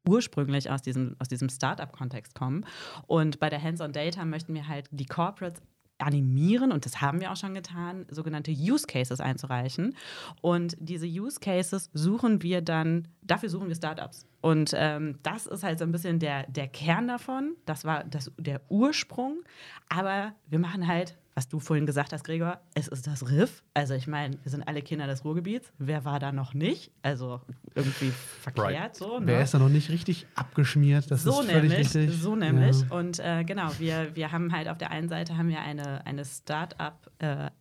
ursprünglich 0.07 0.69
aus 0.69 0.81
diesem, 0.81 1.15
aus 1.19 1.27
diesem 1.27 1.49
Startup-Kontext 1.49 2.35
kommen. 2.35 2.65
Und 3.07 3.39
bei 3.39 3.49
der 3.49 3.61
Hands-on 3.61 3.91
Data 3.91 4.25
möchten 4.25 4.53
wir 4.53 4.67
halt 4.67 4.87
die 4.91 5.05
Corporates 5.05 5.61
animieren, 5.99 6.71
und 6.71 6.85
das 6.85 7.01
haben 7.01 7.21
wir 7.21 7.31
auch 7.31 7.35
schon 7.35 7.53
getan, 7.53 8.05
sogenannte 8.09 8.51
Use 8.51 8.85
Cases 8.85 9.19
einzureichen. 9.19 9.95
Und 10.41 10.75
diese 10.79 11.07
Use 11.07 11.39
Cases 11.39 11.89
suchen 11.93 12.41
wir 12.43 12.61
dann, 12.61 13.07
dafür 13.23 13.49
suchen 13.49 13.67
wir 13.67 13.75
Startups. 13.75 14.25
Und 14.41 14.71
ähm, 14.75 15.17
das 15.23 15.47
ist 15.47 15.63
halt 15.63 15.79
so 15.79 15.85
ein 15.85 15.91
bisschen 15.91 16.19
der, 16.19 16.43
der 16.47 16.67
Kern 16.67 17.07
davon. 17.07 17.55
Das 17.65 17.85
war 17.85 18.03
das, 18.03 18.31
der 18.37 18.61
Ursprung. 18.69 19.43
Aber 19.89 20.33
wir 20.47 20.59
machen 20.59 20.87
halt, 20.87 21.17
was 21.37 21.47
du 21.47 21.59
vorhin 21.59 21.85
gesagt 21.85 22.13
hast, 22.13 22.23
Gregor, 22.23 22.59
es 22.73 22.87
ist 22.87 23.05
das 23.05 23.29
Riff. 23.29 23.61
Also 23.75 23.93
ich 23.93 24.07
meine, 24.07 24.39
wir 24.41 24.49
sind 24.49 24.67
alle 24.67 24.81
Kinder 24.81 25.05
des 25.05 25.23
Ruhrgebiets. 25.23 25.71
Wer 25.77 26.03
war 26.03 26.17
da 26.17 26.31
noch 26.31 26.55
nicht? 26.55 26.89
Also 27.03 27.41
irgendwie 27.75 28.11
verkehrt 28.41 28.67
Right. 28.67 28.95
so. 28.95 29.19
Wer 29.21 29.37
ne? 29.37 29.43
ist 29.43 29.53
da 29.53 29.59
noch 29.59 29.69
nicht 29.69 29.91
richtig 29.91 30.25
abgeschmiert? 30.33 31.11
Das 31.11 31.21
so 31.21 31.41
ist 31.41 31.51
völlig 31.51 31.69
nämlich, 31.69 31.93
richtig. 31.95 32.19
so 32.19 32.35
nämlich. 32.35 32.81
Ja. 32.81 32.97
Und 32.97 33.19
äh, 33.19 33.43
genau, 33.43 33.69
wir, 33.77 34.15
wir 34.15 34.31
haben 34.31 34.51
halt 34.51 34.67
auf 34.67 34.79
der 34.79 34.89
einen 34.89 35.09
Seite 35.09 35.37
haben 35.37 35.49
wir 35.49 35.61
eine, 35.61 36.03
eine 36.07 36.25
Start-up 36.25 37.11
äh, 37.19 37.51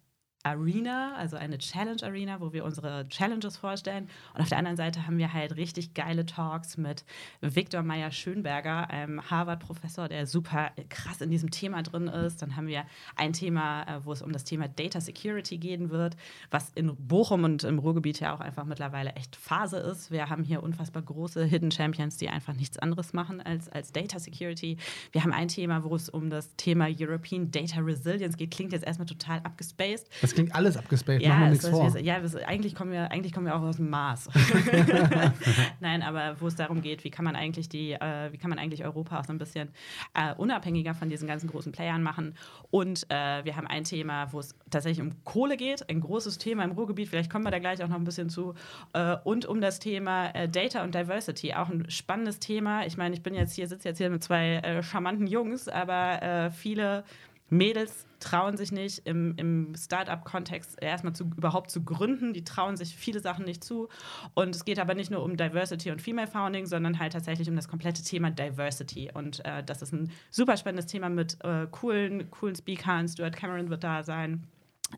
Arena, 0.46 1.14
also 1.16 1.36
eine 1.36 1.58
Challenge 1.58 2.00
Arena, 2.04 2.40
wo 2.40 2.52
wir 2.52 2.64
unsere 2.64 3.08
Challenges 3.08 3.56
vorstellen. 3.56 4.08
Und 4.32 4.40
auf 4.40 4.48
der 4.48 4.58
anderen 4.58 4.76
Seite 4.76 5.06
haben 5.06 5.18
wir 5.18 5.32
halt 5.32 5.56
richtig 5.56 5.94
geile 5.94 6.24
Talks 6.24 6.76
mit 6.76 7.04
Viktor 7.40 7.82
Meyer-Schönberger, 7.82 8.88
einem 8.88 9.28
Harvard-Professor, 9.28 10.08
der 10.08 10.26
super 10.26 10.70
krass 10.88 11.20
in 11.20 11.30
diesem 11.30 11.50
Thema 11.50 11.82
drin 11.82 12.06
ist. 12.06 12.42
Dann 12.42 12.54
haben 12.54 12.68
wir 12.68 12.84
ein 13.16 13.32
Thema, 13.32 13.82
äh, 13.82 14.04
wo 14.04 14.12
es 14.12 14.22
um 14.22 14.32
das 14.32 14.44
Thema 14.44 14.68
Data 14.68 15.00
Security 15.00 15.58
gehen 15.58 15.90
wird, 15.90 16.16
was 16.52 16.70
in 16.76 16.94
Bochum 16.94 17.42
und 17.42 17.64
im 17.64 17.80
Ruhrgebiet 17.80 18.20
ja 18.20 18.32
auch 18.32 18.40
einfach 18.40 18.64
mittlerweile 18.64 19.14
echt 19.14 19.34
Phase 19.34 19.78
ist. 19.78 20.12
Wir 20.12 20.30
haben 20.30 20.44
hier 20.44 20.62
unfassbar 20.62 21.02
große 21.02 21.44
Hidden 21.44 21.72
Champions, 21.72 22.18
die 22.18 22.28
einfach 22.28 22.54
nichts 22.54 22.78
anderes 22.78 23.12
machen 23.12 23.40
als, 23.40 23.68
als 23.68 23.90
Data 23.90 24.20
Security. 24.20 24.76
Wir 25.10 25.24
haben 25.24 25.32
ein 25.32 25.48
Thema, 25.48 25.82
wo 25.82 25.96
es 25.96 26.08
um 26.08 26.30
das 26.30 26.54
Thema 26.54 26.86
European 26.88 27.50
Data 27.50 27.80
Resilience 27.80 28.36
geht. 28.36 28.52
Klingt 28.52 28.72
jetzt 28.72 28.86
erstmal 28.86 29.06
total 29.06 29.40
abgespaced. 29.40 30.08
Das 30.20 30.35
klingt 30.36 30.54
alles 30.54 30.76
abgespaced, 30.76 31.26
machen 31.26 31.40
Ja, 31.40 31.46
wir 31.46 31.46
es, 31.46 31.62
nichts 31.62 31.68
vor. 31.68 31.86
es, 31.88 32.00
ja 32.00 32.18
es, 32.18 32.36
eigentlich, 32.36 32.74
kommen 32.74 32.92
wir, 32.92 33.10
eigentlich 33.10 33.32
kommen 33.32 33.46
wir 33.46 33.56
auch 33.56 33.62
aus 33.62 33.76
dem 33.76 33.90
Mars. 33.90 34.28
Nein, 35.80 36.02
aber 36.02 36.40
wo 36.40 36.46
es 36.46 36.54
darum 36.54 36.82
geht, 36.82 37.04
wie 37.04 37.10
kann 37.10 37.24
man 37.24 37.34
eigentlich 37.34 37.68
die, 37.68 37.92
äh, 37.92 38.32
wie 38.32 38.38
kann 38.38 38.50
man 38.50 38.58
eigentlich 38.58 38.84
Europa 38.84 39.18
auch 39.18 39.24
so 39.24 39.32
ein 39.32 39.38
bisschen 39.38 39.68
äh, 40.14 40.34
unabhängiger 40.34 40.94
von 40.94 41.08
diesen 41.08 41.26
ganzen 41.26 41.48
großen 41.48 41.72
Playern 41.72 42.02
machen. 42.02 42.34
Und 42.70 43.06
äh, 43.10 43.44
wir 43.44 43.56
haben 43.56 43.66
ein 43.66 43.84
Thema, 43.84 44.32
wo 44.32 44.40
es 44.40 44.54
tatsächlich 44.70 45.04
um 45.04 45.24
Kohle 45.24 45.56
geht, 45.56 45.88
ein 45.88 46.00
großes 46.00 46.38
Thema 46.38 46.64
im 46.64 46.72
Ruhrgebiet, 46.72 47.08
vielleicht 47.08 47.30
kommen 47.30 47.44
wir 47.44 47.50
da 47.50 47.58
gleich 47.58 47.82
auch 47.82 47.88
noch 47.88 47.96
ein 47.96 48.04
bisschen 48.04 48.28
zu. 48.28 48.54
Äh, 48.92 49.16
und 49.24 49.46
um 49.46 49.60
das 49.60 49.78
Thema 49.78 50.28
äh, 50.34 50.48
Data 50.48 50.84
und 50.84 50.94
Diversity, 50.94 51.54
auch 51.54 51.70
ein 51.70 51.90
spannendes 51.90 52.38
Thema. 52.38 52.86
Ich 52.86 52.96
meine, 52.96 53.14
ich 53.14 53.22
bin 53.22 53.34
jetzt 53.34 53.54
hier, 53.54 53.66
sitze 53.66 53.88
jetzt 53.88 53.98
hier 53.98 54.10
mit 54.10 54.22
zwei 54.22 54.56
äh, 54.56 54.82
charmanten 54.82 55.26
Jungs, 55.26 55.68
aber 55.68 56.50
viele 56.52 57.04
Mädels 57.48 58.06
trauen 58.18 58.56
sich 58.56 58.72
nicht 58.72 59.06
im, 59.06 59.34
im 59.36 59.74
Startup-Kontext 59.76 60.82
erstmal 60.82 61.14
zu, 61.14 61.24
überhaupt 61.24 61.70
zu 61.70 61.84
gründen. 61.84 62.32
Die 62.32 62.44
trauen 62.44 62.76
sich 62.76 62.96
viele 62.96 63.20
Sachen 63.20 63.44
nicht 63.44 63.62
zu. 63.62 63.88
Und 64.34 64.54
es 64.54 64.64
geht 64.64 64.78
aber 64.78 64.94
nicht 64.94 65.10
nur 65.10 65.22
um 65.22 65.36
Diversity 65.36 65.90
und 65.90 66.02
Female 66.02 66.26
Founding, 66.26 66.66
sondern 66.66 66.98
halt 66.98 67.12
tatsächlich 67.12 67.48
um 67.48 67.56
das 67.56 67.68
komplette 67.68 68.02
Thema 68.02 68.30
Diversity. 68.30 69.10
Und 69.12 69.44
äh, 69.44 69.62
das 69.62 69.82
ist 69.82 69.92
ein 69.92 70.10
super 70.30 70.56
spannendes 70.56 70.86
Thema 70.86 71.08
mit 71.08 71.36
äh, 71.44 71.66
coolen, 71.70 72.30
coolen 72.30 72.56
Speakern. 72.56 73.08
Stuart 73.08 73.36
Cameron 73.36 73.70
wird 73.70 73.84
da 73.84 74.02
sein. 74.02 74.44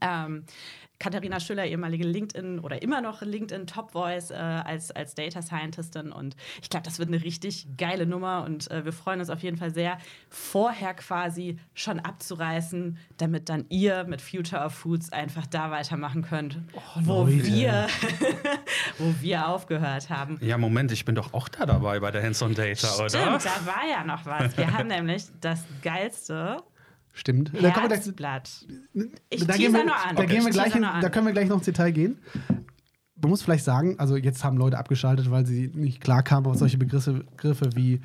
Ähm, 0.01 0.45
Katharina 0.99 1.39
Schüller, 1.39 1.65
ehemalige 1.65 2.05
LinkedIn 2.05 2.59
oder 2.59 2.83
immer 2.83 3.01
noch 3.01 3.23
LinkedIn 3.23 3.67
Top 3.67 3.93
Voice 3.93 4.31
äh, 4.31 4.35
als, 4.35 4.91
als 4.91 5.15
Data 5.15 5.43
Scientistin. 5.43 6.11
Und 6.11 6.35
ich 6.61 6.71
glaube, 6.71 6.85
das 6.85 6.99
wird 6.99 7.09
eine 7.09 7.23
richtig 7.23 7.69
geile 7.77 8.05
Nummer. 8.05 8.45
Und 8.45 8.71
äh, 8.71 8.85
wir 8.85 8.93
freuen 8.93 9.21
uns 9.21 9.31
auf 9.31 9.43
jeden 9.43 9.57
Fall 9.57 9.73
sehr, 9.73 9.99
vorher 10.29 10.95
quasi 10.95 11.59
schon 11.75 12.01
abzureißen, 12.01 12.99
damit 13.17 13.49
dann 13.49 13.65
ihr 13.69 14.05
mit 14.05 14.21
Future 14.21 14.65
of 14.65 14.75
Foods 14.75 15.13
einfach 15.13 15.47
da 15.47 15.71
weitermachen 15.71 16.23
könnt, 16.23 16.59
oh, 16.73 16.81
wo, 17.03 17.29
wir, 17.29 17.87
wo 18.99 19.15
wir 19.21 19.49
aufgehört 19.49 20.11
haben. 20.11 20.39
Ja, 20.41 20.59
Moment, 20.59 20.91
ich 20.91 21.05
bin 21.05 21.15
doch 21.15 21.33
auch 21.33 21.49
da 21.49 21.65
dabei 21.65 22.01
bei 22.01 22.11
der 22.11 22.25
Hands-on 22.25 22.55
Data, 22.55 22.89
Stimmt, 22.89 23.15
oder? 23.15 23.39
da 23.39 23.67
war 23.67 23.89
ja 23.89 24.05
noch 24.05 24.27
was. 24.27 24.57
Wir 24.57 24.73
haben 24.73 24.89
nämlich 24.89 25.27
das 25.41 25.65
geilste 25.83 26.63
Stimmt. 27.19 27.51
Da, 27.53 27.75
Herzblatt. 27.75 28.65
Ich 29.29 29.45
da 29.45 29.57
gehen 29.57 29.73
wir, 29.73 29.85
nur 29.85 29.97
an. 29.97 30.15
Da, 30.15 30.25
gehen 30.25 30.45
wir 30.45 30.53
gleich 30.53 30.73
in, 30.77 30.83
da 30.83 31.09
können 31.09 31.27
wir 31.27 31.33
gleich 31.33 31.49
noch 31.49 31.57
ins 31.57 31.65
Detail 31.65 31.91
gehen. 31.91 32.19
Man 33.21 33.31
muss 33.31 33.43
vielleicht 33.43 33.65
sagen, 33.65 33.99
also 33.99 34.17
jetzt 34.17 34.45
haben 34.45 34.57
Leute 34.57 34.79
abgeschaltet, 34.79 35.29
weil 35.29 35.45
sie 35.45 35.69
nicht 35.75 36.01
klar 36.01 36.23
kamen 36.23 36.47
auf 36.47 36.55
solche 36.55 36.79
Begriffe, 36.79 37.25
Begriffe 37.25 37.71
wie 37.75 38.01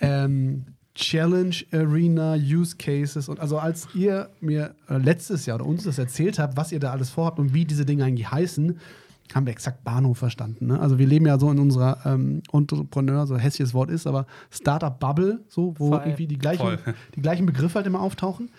ähm, 0.00 0.64
Challenge 0.96 1.54
Arena, 1.72 2.34
Use 2.34 2.76
Cases 2.76 3.28
und 3.28 3.38
also 3.38 3.56
als 3.56 3.86
ihr 3.94 4.30
mir 4.40 4.74
äh, 4.88 4.96
letztes 4.96 5.46
Jahr 5.46 5.60
oder 5.60 5.66
uns 5.66 5.84
das 5.84 5.98
erzählt 5.98 6.40
habt, 6.40 6.56
was 6.56 6.72
ihr 6.72 6.80
da 6.80 6.90
alles 6.90 7.10
vorhabt 7.10 7.38
und 7.38 7.54
wie 7.54 7.66
diese 7.66 7.84
Dinge 7.84 8.02
eigentlich 8.02 8.32
heißen, 8.32 8.80
haben 9.34 9.46
wir 9.46 9.52
exakt 9.52 9.84
Bahnhof 9.84 10.18
verstanden. 10.18 10.66
Ne? 10.66 10.80
Also 10.80 10.98
wir 10.98 11.06
leben 11.06 11.26
ja 11.26 11.38
so 11.38 11.50
in 11.50 11.58
unserer 11.58 11.98
ähm, 12.04 12.42
Entrepreneur, 12.52 13.26
so 13.26 13.36
hässliches 13.36 13.74
Wort 13.74 13.90
ist, 13.90 14.06
aber 14.06 14.26
Startup-Bubble, 14.50 15.44
so, 15.48 15.74
wo 15.78 15.90
Voll. 15.90 16.02
irgendwie 16.04 16.26
die 16.26 16.38
gleichen, 16.38 16.78
die 17.16 17.22
gleichen 17.22 17.46
Begriffe 17.46 17.76
halt 17.76 17.86
immer 17.86 18.00
auftauchen. 18.00 18.50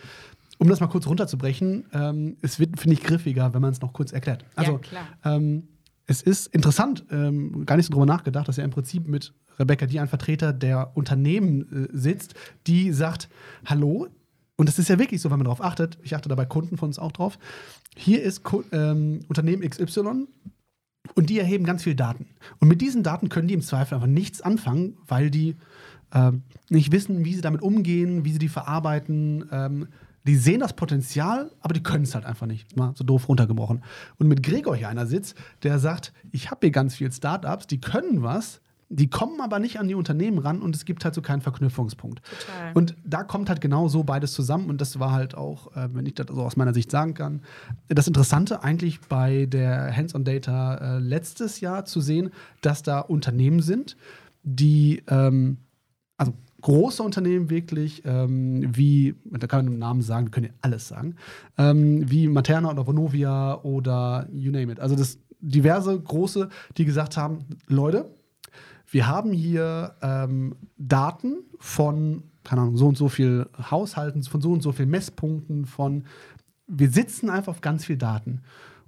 Um 0.59 0.67
das 0.69 0.79
mal 0.79 0.87
kurz 0.87 1.05
runterzubrechen, 1.05 1.85
ähm, 1.93 2.37
es 2.41 2.59
wird, 2.59 2.79
finde 2.79 2.95
ich, 2.95 3.03
griffiger, 3.03 3.53
wenn 3.53 3.61
man 3.61 3.71
es 3.71 3.81
noch 3.81 3.93
kurz 3.93 4.11
erklärt. 4.11 4.43
Also, 4.55 4.79
ja, 4.91 5.35
ähm, 5.35 5.67
es 6.07 6.21
ist 6.21 6.47
interessant, 6.47 7.05
ähm, 7.11 7.65
gar 7.65 7.75
nicht 7.75 7.85
so 7.85 7.91
drüber 7.91 8.07
nachgedacht, 8.07 8.47
dass 8.47 8.57
ja 8.57 8.63
im 8.63 8.71
Prinzip 8.71 9.07
mit 9.07 9.33
Rebecca, 9.59 9.85
die 9.85 9.99
ein 9.99 10.07
Vertreter 10.07 10.53
der 10.53 10.95
Unternehmen 10.95 11.89
äh, 11.93 11.95
sitzt, 11.95 12.33
die 12.65 12.91
sagt: 12.91 13.29
Hallo, 13.65 14.07
und 14.57 14.67
das 14.67 14.79
ist 14.79 14.89
ja 14.89 14.97
wirklich 14.97 15.21
so, 15.21 15.29
wenn 15.29 15.37
man 15.37 15.45
darauf 15.45 15.63
achtet, 15.63 15.97
ich 16.01 16.15
achte 16.15 16.29
dabei 16.29 16.45
Kunden 16.45 16.77
von 16.77 16.89
uns 16.89 16.97
auch 16.97 17.11
drauf. 17.11 17.37
Hier 17.95 18.23
ist 18.23 18.41
ähm, 18.71 19.19
Unternehmen 19.27 19.67
XY, 19.67 20.27
und 21.15 21.29
die 21.29 21.39
erheben 21.39 21.65
ganz 21.65 21.83
viel 21.83 21.95
Daten. 21.95 22.27
Und 22.59 22.67
mit 22.67 22.81
diesen 22.81 23.03
Daten 23.03 23.29
können 23.29 23.47
die 23.47 23.53
im 23.53 23.61
Zweifel 23.61 23.95
einfach 23.95 24.07
nichts 24.07 24.41
anfangen, 24.41 24.97
weil 25.07 25.29
die 25.29 25.55
äh, 26.11 26.31
nicht 26.69 26.91
wissen, 26.91 27.25
wie 27.25 27.33
sie 27.33 27.41
damit 27.41 27.61
umgehen, 27.61 28.25
wie 28.25 28.31
sie 28.31 28.39
die 28.39 28.49
verarbeiten. 28.49 29.45
Ähm, 29.51 29.87
die 30.25 30.35
sehen 30.35 30.59
das 30.59 30.73
Potenzial, 30.73 31.51
aber 31.61 31.73
die 31.73 31.83
können 31.83 32.03
es 32.03 32.13
halt 32.13 32.25
einfach 32.25 32.47
nicht. 32.47 32.75
Mal 32.75 32.93
so 32.95 33.03
doof 33.03 33.29
runtergebrochen. 33.29 33.83
Und 34.17 34.27
mit 34.27 34.43
Gregor 34.43 34.75
hier 34.75 34.89
einer 34.89 35.05
sitzt, 35.05 35.35
der 35.63 35.79
sagt, 35.79 36.13
ich 36.31 36.51
habe 36.51 36.59
hier 36.67 36.71
ganz 36.71 36.95
viele 36.95 37.11
Startups, 37.11 37.67
die 37.67 37.79
können 37.79 38.23
was, 38.23 38.59
die 38.89 39.09
kommen 39.09 39.41
aber 39.41 39.59
nicht 39.59 39.79
an 39.79 39.87
die 39.87 39.95
Unternehmen 39.95 40.37
ran 40.37 40.61
und 40.61 40.75
es 40.75 40.85
gibt 40.85 41.03
halt 41.03 41.13
so 41.13 41.21
keinen 41.21 41.41
Verknüpfungspunkt. 41.41 42.21
Total. 42.23 42.71
Und 42.73 42.95
da 43.03 43.23
kommt 43.23 43.49
halt 43.49 43.59
genau 43.59 43.87
so 43.87 44.03
beides 44.03 44.33
zusammen 44.33 44.69
und 44.69 44.79
das 44.79 44.99
war 44.99 45.11
halt 45.11 45.35
auch, 45.35 45.75
äh, 45.75 45.89
wenn 45.93 46.05
ich 46.05 46.15
das 46.15 46.27
so 46.29 46.41
aus 46.41 46.55
meiner 46.55 46.73
Sicht 46.73 46.89
sagen 46.89 47.13
kann, 47.13 47.41
das 47.89 48.07
Interessante 48.07 48.63
eigentlich 48.63 49.01
bei 49.01 49.45
der 49.45 49.95
Hands-on-Data 49.95 50.75
äh, 50.75 50.99
letztes 50.99 51.59
Jahr 51.59 51.85
zu 51.85 51.99
sehen, 51.99 52.31
dass 52.61 52.81
da 52.81 52.99
Unternehmen 52.99 53.61
sind, 53.61 53.97
die, 54.43 55.03
ähm, 55.09 55.57
also 56.17 56.33
große 56.61 57.03
Unternehmen 57.03 57.49
wirklich, 57.49 58.03
ähm, 58.05 58.75
wie, 58.75 59.15
da 59.25 59.47
kann 59.47 59.65
man 59.65 59.73
den 59.73 59.79
Namen 59.79 60.01
sagen, 60.01 60.27
wir 60.27 60.31
können 60.31 60.45
ja 60.47 60.53
alles 60.61 60.87
sagen, 60.87 61.15
ähm, 61.57 62.09
wie 62.09 62.27
Materna 62.27 62.71
oder 62.71 62.87
Vonovia 62.87 63.61
oder 63.63 64.27
you 64.31 64.51
name 64.51 64.71
it. 64.71 64.79
Also 64.79 64.95
das 64.95 65.19
diverse 65.39 65.99
große, 65.99 66.49
die 66.77 66.85
gesagt 66.85 67.17
haben, 67.17 67.45
Leute, 67.67 68.16
wir 68.89 69.07
haben 69.07 69.31
hier 69.31 69.95
ähm, 70.01 70.55
Daten 70.77 71.43
von, 71.59 72.23
keine 72.43 72.61
Ahnung, 72.61 72.77
so 72.77 72.87
und 72.87 72.97
so 72.97 73.09
viel 73.09 73.47
Haushalten, 73.69 74.23
von 74.23 74.41
so 74.41 74.51
und 74.51 74.61
so 74.61 74.71
viel 74.71 74.85
Messpunkten, 74.85 75.65
von, 75.65 76.05
wir 76.67 76.89
sitzen 76.89 77.29
einfach 77.29 77.51
auf 77.51 77.61
ganz 77.61 77.85
viel 77.85 77.97
Daten. 77.97 78.41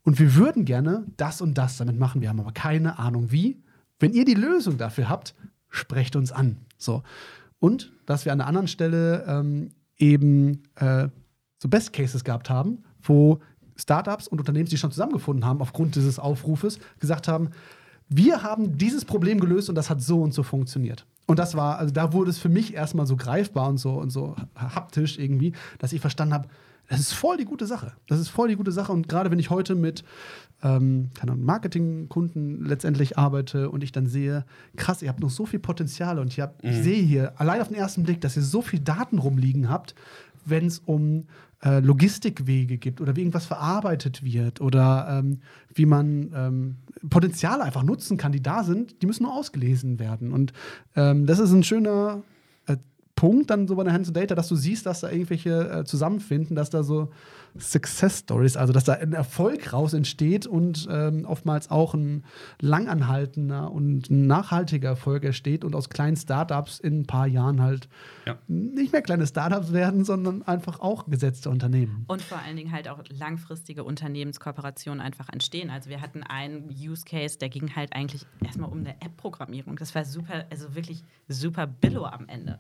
Und 0.04 0.20
wir 0.20 0.36
würden 0.36 0.66
gerne 0.66 1.06
das 1.18 1.42
und 1.42 1.58
das 1.58 1.78
damit 1.78 2.00
machen. 2.00 2.22
Wir 2.22 2.30
haben 2.30 2.40
aber 2.40 2.54
keine 2.54 3.00
Ahnung 3.00 3.32
wie. 3.32 3.62
Wenn 4.00 4.14
ihr 4.14 4.24
die 4.24 4.34
Lösung 4.34 4.78
dafür 4.78 5.10
habt, 5.10 5.36
sprecht 5.70 6.16
uns 6.16 6.32
an. 6.32 6.58
So. 6.78 7.04
Und 7.60 7.92
dass 8.06 8.24
wir 8.24 8.32
an 8.32 8.40
einer 8.40 8.48
anderen 8.48 8.68
Stelle 8.70 9.26
ähm, 9.28 9.72
eben 9.98 10.64
äh, 10.76 11.10
so 11.58 11.68
Best 11.68 11.92
Cases 11.92 12.24
gehabt 12.24 12.50
haben, 12.50 12.84
wo 13.02 13.40
Startups 13.76 14.28
und 14.28 14.40
Unternehmen, 14.40 14.70
die 14.70 14.78
schon 14.78 14.92
zusammengefunden 14.92 15.46
haben, 15.46 15.62
aufgrund 15.62 15.96
dieses 15.96 16.20
Aufrufes, 16.20 16.80
gesagt 17.00 17.28
haben, 17.28 17.50
wir 18.10 18.44
haben 18.44 18.78
dieses 18.78 19.06
Problem 19.06 19.40
gelöst 19.40 19.70
und 19.70 19.76
das 19.76 19.90
hat 19.90 20.02
so 20.02 20.22
und 20.22 20.34
so 20.34 20.44
funktioniert. 20.44 21.06
Und 21.28 21.38
das 21.38 21.56
war, 21.56 21.78
also 21.78 21.94
da 21.94 22.12
wurde 22.12 22.32
es 22.32 22.40
für 22.40 22.50
mich 22.50 22.74
erstmal 22.74 23.06
so 23.06 23.16
greifbar 23.16 23.70
und 23.70 23.78
so 23.78 23.92
und 23.92 24.10
so 24.10 24.36
haptisch 24.56 25.20
irgendwie, 25.20 25.54
dass 25.78 25.94
ich 25.94 26.02
verstanden 26.02 26.34
habe, 26.34 26.50
das 26.90 27.00
ist 27.00 27.14
voll 27.14 27.38
die 27.38 27.46
gute 27.46 27.68
Sache. 27.68 27.94
Das 28.08 28.20
ist 28.20 28.30
voll 28.30 28.50
die 28.50 28.56
gute 28.56 28.72
Sache. 28.72 28.92
Und 28.92 29.08
gerade 29.08 29.30
wenn 29.30 29.40
ich 29.40 29.52
heute 29.52 29.76
mit 29.76 30.04
ähm, 30.64 31.12
Marketingkunden 31.38 32.66
letztendlich 32.66 33.18
arbeite 33.18 33.70
und 33.70 33.84
ich 33.84 33.92
dann 33.92 34.08
sehe, 34.08 34.44
krass, 34.76 35.04
ihr 35.04 35.10
habt 35.10 35.20
noch 35.20 35.30
so 35.30 35.46
viel 35.46 35.60
Potenzial 35.60 36.18
und 36.20 36.28
ich, 36.28 36.40
hab, 36.40 36.64
mhm. 36.64 36.72
ich 36.72 36.78
sehe 36.78 37.02
hier 37.02 37.40
allein 37.40 37.62
auf 37.62 37.68
den 37.68 37.78
ersten 37.78 38.04
Blick, 38.04 38.22
dass 38.22 38.36
ihr 38.36 38.44
so 38.44 38.64
viel 38.64 38.80
Daten 38.80 39.20
rumliegen 39.20 39.70
habt, 39.70 39.94
wenn 40.46 40.66
es 40.66 40.80
um 40.80 41.28
äh, 41.64 41.80
Logistikwege 41.80 42.78
gibt 42.78 43.02
oder 43.02 43.16
wie 43.16 43.22
irgendwas 43.22 43.46
verarbeitet 43.46 44.24
wird 44.24 44.60
oder 44.60 45.20
ähm, 45.20 45.42
wie 45.74 45.86
man 45.86 46.32
ähm, 46.34 46.76
Potenziale 47.10 47.64
einfach 47.64 47.84
nutzen 47.84 48.18
kann, 48.18 48.32
die 48.32 48.42
da 48.42 48.64
sind, 48.64 49.02
die 49.02 49.06
müssen 49.06 49.24
nur 49.24 49.34
ausgelesen 49.34 50.00
werden. 50.00 50.34
Und 50.34 50.54
ähm, 50.96 51.28
das 51.28 51.38
ist 51.38 51.52
ein 51.52 51.64
schöner 51.64 52.24
Punkt 53.20 53.50
dann 53.50 53.68
so 53.68 53.76
bei 53.76 53.84
der 53.84 53.92
Hands 53.92 54.14
Data, 54.14 54.34
dass 54.34 54.48
du 54.48 54.56
siehst, 54.56 54.86
dass 54.86 55.02
da 55.02 55.10
irgendwelche 55.10 55.70
äh, 55.70 55.84
zusammenfinden, 55.84 56.56
dass 56.56 56.70
da 56.70 56.84
so 56.84 57.10
Success 57.58 58.20
Stories, 58.20 58.56
also 58.56 58.72
dass 58.72 58.86
da 58.86 58.94
ein 58.94 59.12
Erfolg 59.12 59.74
raus 59.74 59.94
entsteht 59.94 60.48
und 60.48 60.88
ähm, 60.90 61.26
oftmals 61.26 61.70
auch 61.70 61.94
ein 61.94 62.24
langanhaltender 62.62 63.72
und 63.72 64.10
nachhaltiger 64.10 64.90
Erfolg 64.90 65.26
entsteht 65.26 65.66
und 65.66 65.76
aus 65.76 65.90
kleinen 65.90 66.16
Startups 66.16 66.80
in 66.80 67.02
ein 67.02 67.08
paar 67.08 67.28
Jahren 67.28 67.62
halt 67.62 67.90
ja. 68.26 68.38
nicht 68.48 68.94
mehr 68.94 69.02
kleine 69.02 69.28
Startups 69.28 69.74
werden, 69.74 70.06
sondern 70.06 70.44
einfach 70.44 70.80
auch 70.80 71.10
gesetzte 71.10 71.50
Unternehmen. 71.50 72.06
Und 72.08 72.22
vor 72.22 72.40
allen 72.40 72.56
Dingen 72.56 72.72
halt 72.72 72.88
auch 72.88 73.04
langfristige 73.10 73.84
Unternehmenskooperationen 73.84 75.02
einfach 75.02 75.28
entstehen. 75.28 75.70
Also 75.70 75.90
wir 75.90 76.00
hatten 76.00 76.24
einen 76.24 76.70
Use 76.70 77.04
Case, 77.04 77.38
der 77.38 77.50
ging 77.50 77.76
halt 77.76 77.92
eigentlich 77.92 78.26
erstmal 78.46 78.70
um 78.70 78.80
eine 78.80 79.02
App-Programmierung. 79.02 79.76
Das 79.76 79.94
war 79.94 80.06
super, 80.06 80.46
also 80.50 80.74
wirklich 80.74 81.04
super 81.28 81.68
billo 81.68 82.06
am 82.06 82.30
Ende. 82.30 82.60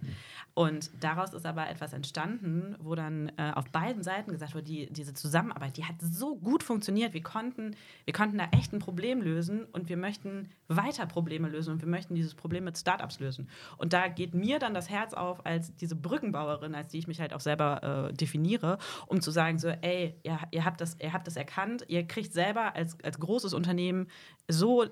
Und 0.53 0.91
daraus 0.99 1.33
ist 1.33 1.45
aber 1.45 1.69
etwas 1.69 1.93
entstanden, 1.93 2.75
wo 2.79 2.95
dann 2.95 3.31
äh, 3.37 3.51
auf 3.55 3.69
beiden 3.69 4.03
Seiten 4.03 4.31
gesagt 4.31 4.55
wurde, 4.55 4.65
die, 4.65 4.91
diese 4.91 5.13
Zusammenarbeit, 5.13 5.77
die 5.77 5.85
hat 5.85 5.95
so 6.01 6.35
gut 6.35 6.63
funktioniert. 6.63 7.13
Wir 7.13 7.23
konnten, 7.23 7.75
wir 8.05 8.13
konnten 8.13 8.37
da 8.37 8.47
echt 8.51 8.73
ein 8.73 8.79
Problem 8.79 9.21
lösen 9.21 9.65
und 9.71 9.89
wir 9.89 9.97
möchten 9.97 10.49
weiter 10.67 11.05
Probleme 11.05 11.47
lösen 11.47 11.73
und 11.73 11.81
wir 11.81 11.87
möchten 11.87 12.15
dieses 12.15 12.35
Problem 12.35 12.65
mit 12.65 12.77
Startups 12.77 13.19
lösen. 13.19 13.47
Und 13.77 13.93
da 13.93 14.07
geht 14.07 14.33
mir 14.33 14.59
dann 14.59 14.73
das 14.73 14.89
Herz 14.89 15.13
auf 15.13 15.45
als 15.45 15.75
diese 15.75 15.95
Brückenbauerin, 15.95 16.75
als 16.75 16.91
die 16.91 16.99
ich 16.99 17.07
mich 17.07 17.21
halt 17.21 17.33
auch 17.33 17.39
selber 17.39 18.09
äh, 18.09 18.13
definiere, 18.13 18.77
um 19.07 19.21
zu 19.21 19.31
sagen, 19.31 19.59
so, 19.59 19.69
ey, 19.69 20.15
ihr, 20.23 20.39
ihr, 20.51 20.65
habt 20.65 20.81
das, 20.81 20.97
ihr 20.99 21.13
habt 21.13 21.27
das 21.27 21.35
erkannt, 21.35 21.85
ihr 21.87 22.05
kriegt 22.05 22.33
selber 22.33 22.75
als, 22.75 22.97
als 23.03 23.19
großes 23.19 23.53
Unternehmen 23.53 24.07
so 24.47 24.85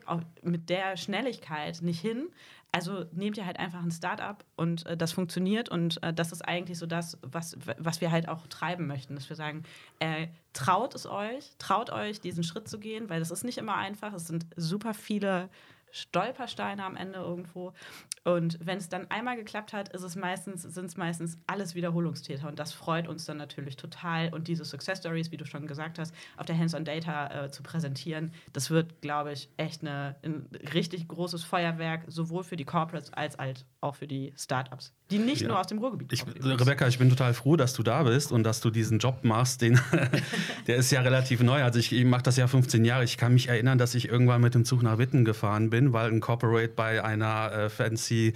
mit 0.43 0.69
der 0.69 0.97
Schnelligkeit 0.97 1.81
nicht 1.81 1.99
hin, 1.99 2.29
also 2.71 3.05
nehmt 3.11 3.37
ihr 3.37 3.45
halt 3.45 3.59
einfach 3.59 3.81
ein 3.81 3.91
Startup 3.91 4.43
und 4.55 4.85
äh, 4.85 4.97
das 4.97 5.11
funktioniert 5.11 5.69
und 5.69 6.01
äh, 6.03 6.13
das 6.13 6.31
ist 6.31 6.41
eigentlich 6.41 6.77
so 6.77 6.85
das, 6.85 7.17
was, 7.21 7.57
was 7.77 8.01
wir 8.01 8.11
halt 8.11 8.27
auch 8.27 8.45
treiben 8.47 8.87
möchten, 8.87 9.15
dass 9.15 9.29
wir 9.29 9.35
sagen, 9.35 9.63
äh, 9.99 10.27
traut 10.53 10.93
es 10.93 11.05
euch, 11.05 11.51
traut 11.59 11.89
euch, 11.89 12.19
diesen 12.19 12.43
Schritt 12.43 12.67
zu 12.67 12.79
gehen, 12.79 13.09
weil 13.09 13.19
das 13.19 13.31
ist 13.31 13.43
nicht 13.43 13.57
immer 13.57 13.75
einfach. 13.75 14.13
Es 14.13 14.27
sind 14.27 14.45
super 14.55 14.93
viele 14.93 15.49
Stolpersteine 15.91 16.83
am 16.83 16.95
Ende 16.95 17.19
irgendwo. 17.19 17.73
Und 18.27 18.59
wenn 18.61 18.77
es 18.77 18.89
dann 18.89 19.09
einmal 19.09 19.37
geklappt 19.37 19.71
hat, 19.71 19.87
ist 19.93 20.03
es 20.03 20.17
meistens, 20.17 20.63
sind 20.63 20.85
es 20.85 20.97
meistens 20.97 21.37
alles 21.47 21.75
Wiederholungstäter. 21.75 22.49
Und 22.49 22.59
das 22.59 22.73
freut 22.73 23.07
uns 23.07 23.23
dann 23.23 23.37
natürlich 23.37 23.77
total. 23.77 24.33
Und 24.33 24.49
diese 24.49 24.65
Success 24.65 24.97
Stories, 24.99 25.31
wie 25.31 25.37
du 25.37 25.45
schon 25.45 25.65
gesagt 25.65 25.97
hast, 25.97 26.13
auf 26.35 26.45
der 26.45 26.57
Hands-on-Data 26.57 27.45
äh, 27.45 27.51
zu 27.51 27.63
präsentieren, 27.63 28.33
das 28.51 28.69
wird, 28.69 28.99
glaube 29.01 29.31
ich, 29.31 29.49
echt 29.55 29.79
eine, 29.81 30.17
ein 30.23 30.45
richtig 30.73 31.07
großes 31.07 31.45
Feuerwerk, 31.45 32.03
sowohl 32.07 32.43
für 32.43 32.57
die 32.57 32.65
Corporates 32.65 33.13
als 33.13 33.37
halt 33.37 33.65
auch 33.79 33.95
für 33.95 34.07
die 34.07 34.33
Startups, 34.35 34.91
die 35.09 35.19
nicht 35.19 35.43
Ja. 35.43 35.47
nur 35.49 35.59
aus 35.61 35.67
dem 35.67 35.77
Ruhrgebiet 35.77 36.11
Ich, 36.11 36.25
kommen. 36.25 36.35
Rebecca, 36.41 36.85
ich 36.87 36.97
bin 36.99 37.09
total 37.09 37.33
froh, 37.33 37.55
dass 37.55 37.73
du 37.75 37.83
da 37.83 38.03
bist 38.03 38.33
und 38.33 38.43
dass 38.43 38.59
du 38.59 38.71
diesen 38.71 38.99
Job 38.99 39.23
machst. 39.23 39.61
Den, 39.61 39.79
der 40.67 40.75
ist 40.75 40.91
ja 40.91 40.99
relativ 40.99 41.41
neu. 41.41 41.63
Also 41.63 41.79
ich, 41.79 41.93
ich 41.93 42.03
mache 42.03 42.23
das 42.23 42.35
ja 42.35 42.47
15 42.47 42.83
Jahre. 42.83 43.05
Ich 43.05 43.17
kann 43.17 43.33
mich 43.33 43.47
erinnern, 43.47 43.77
dass 43.77 43.95
ich 43.95 44.09
irgendwann 44.09 44.41
mit 44.41 44.53
dem 44.55 44.65
Zug 44.65 44.81
nach 44.83 44.97
Witten 44.97 45.23
gefahren 45.23 45.69
bin, 45.69 45.93
weil 45.93 46.11
ein 46.11 46.19
Corporate 46.19 46.73
bei 46.75 47.01
einer 47.03 47.51
äh, 47.53 47.69
fancy 47.69 48.16
si 48.17 48.33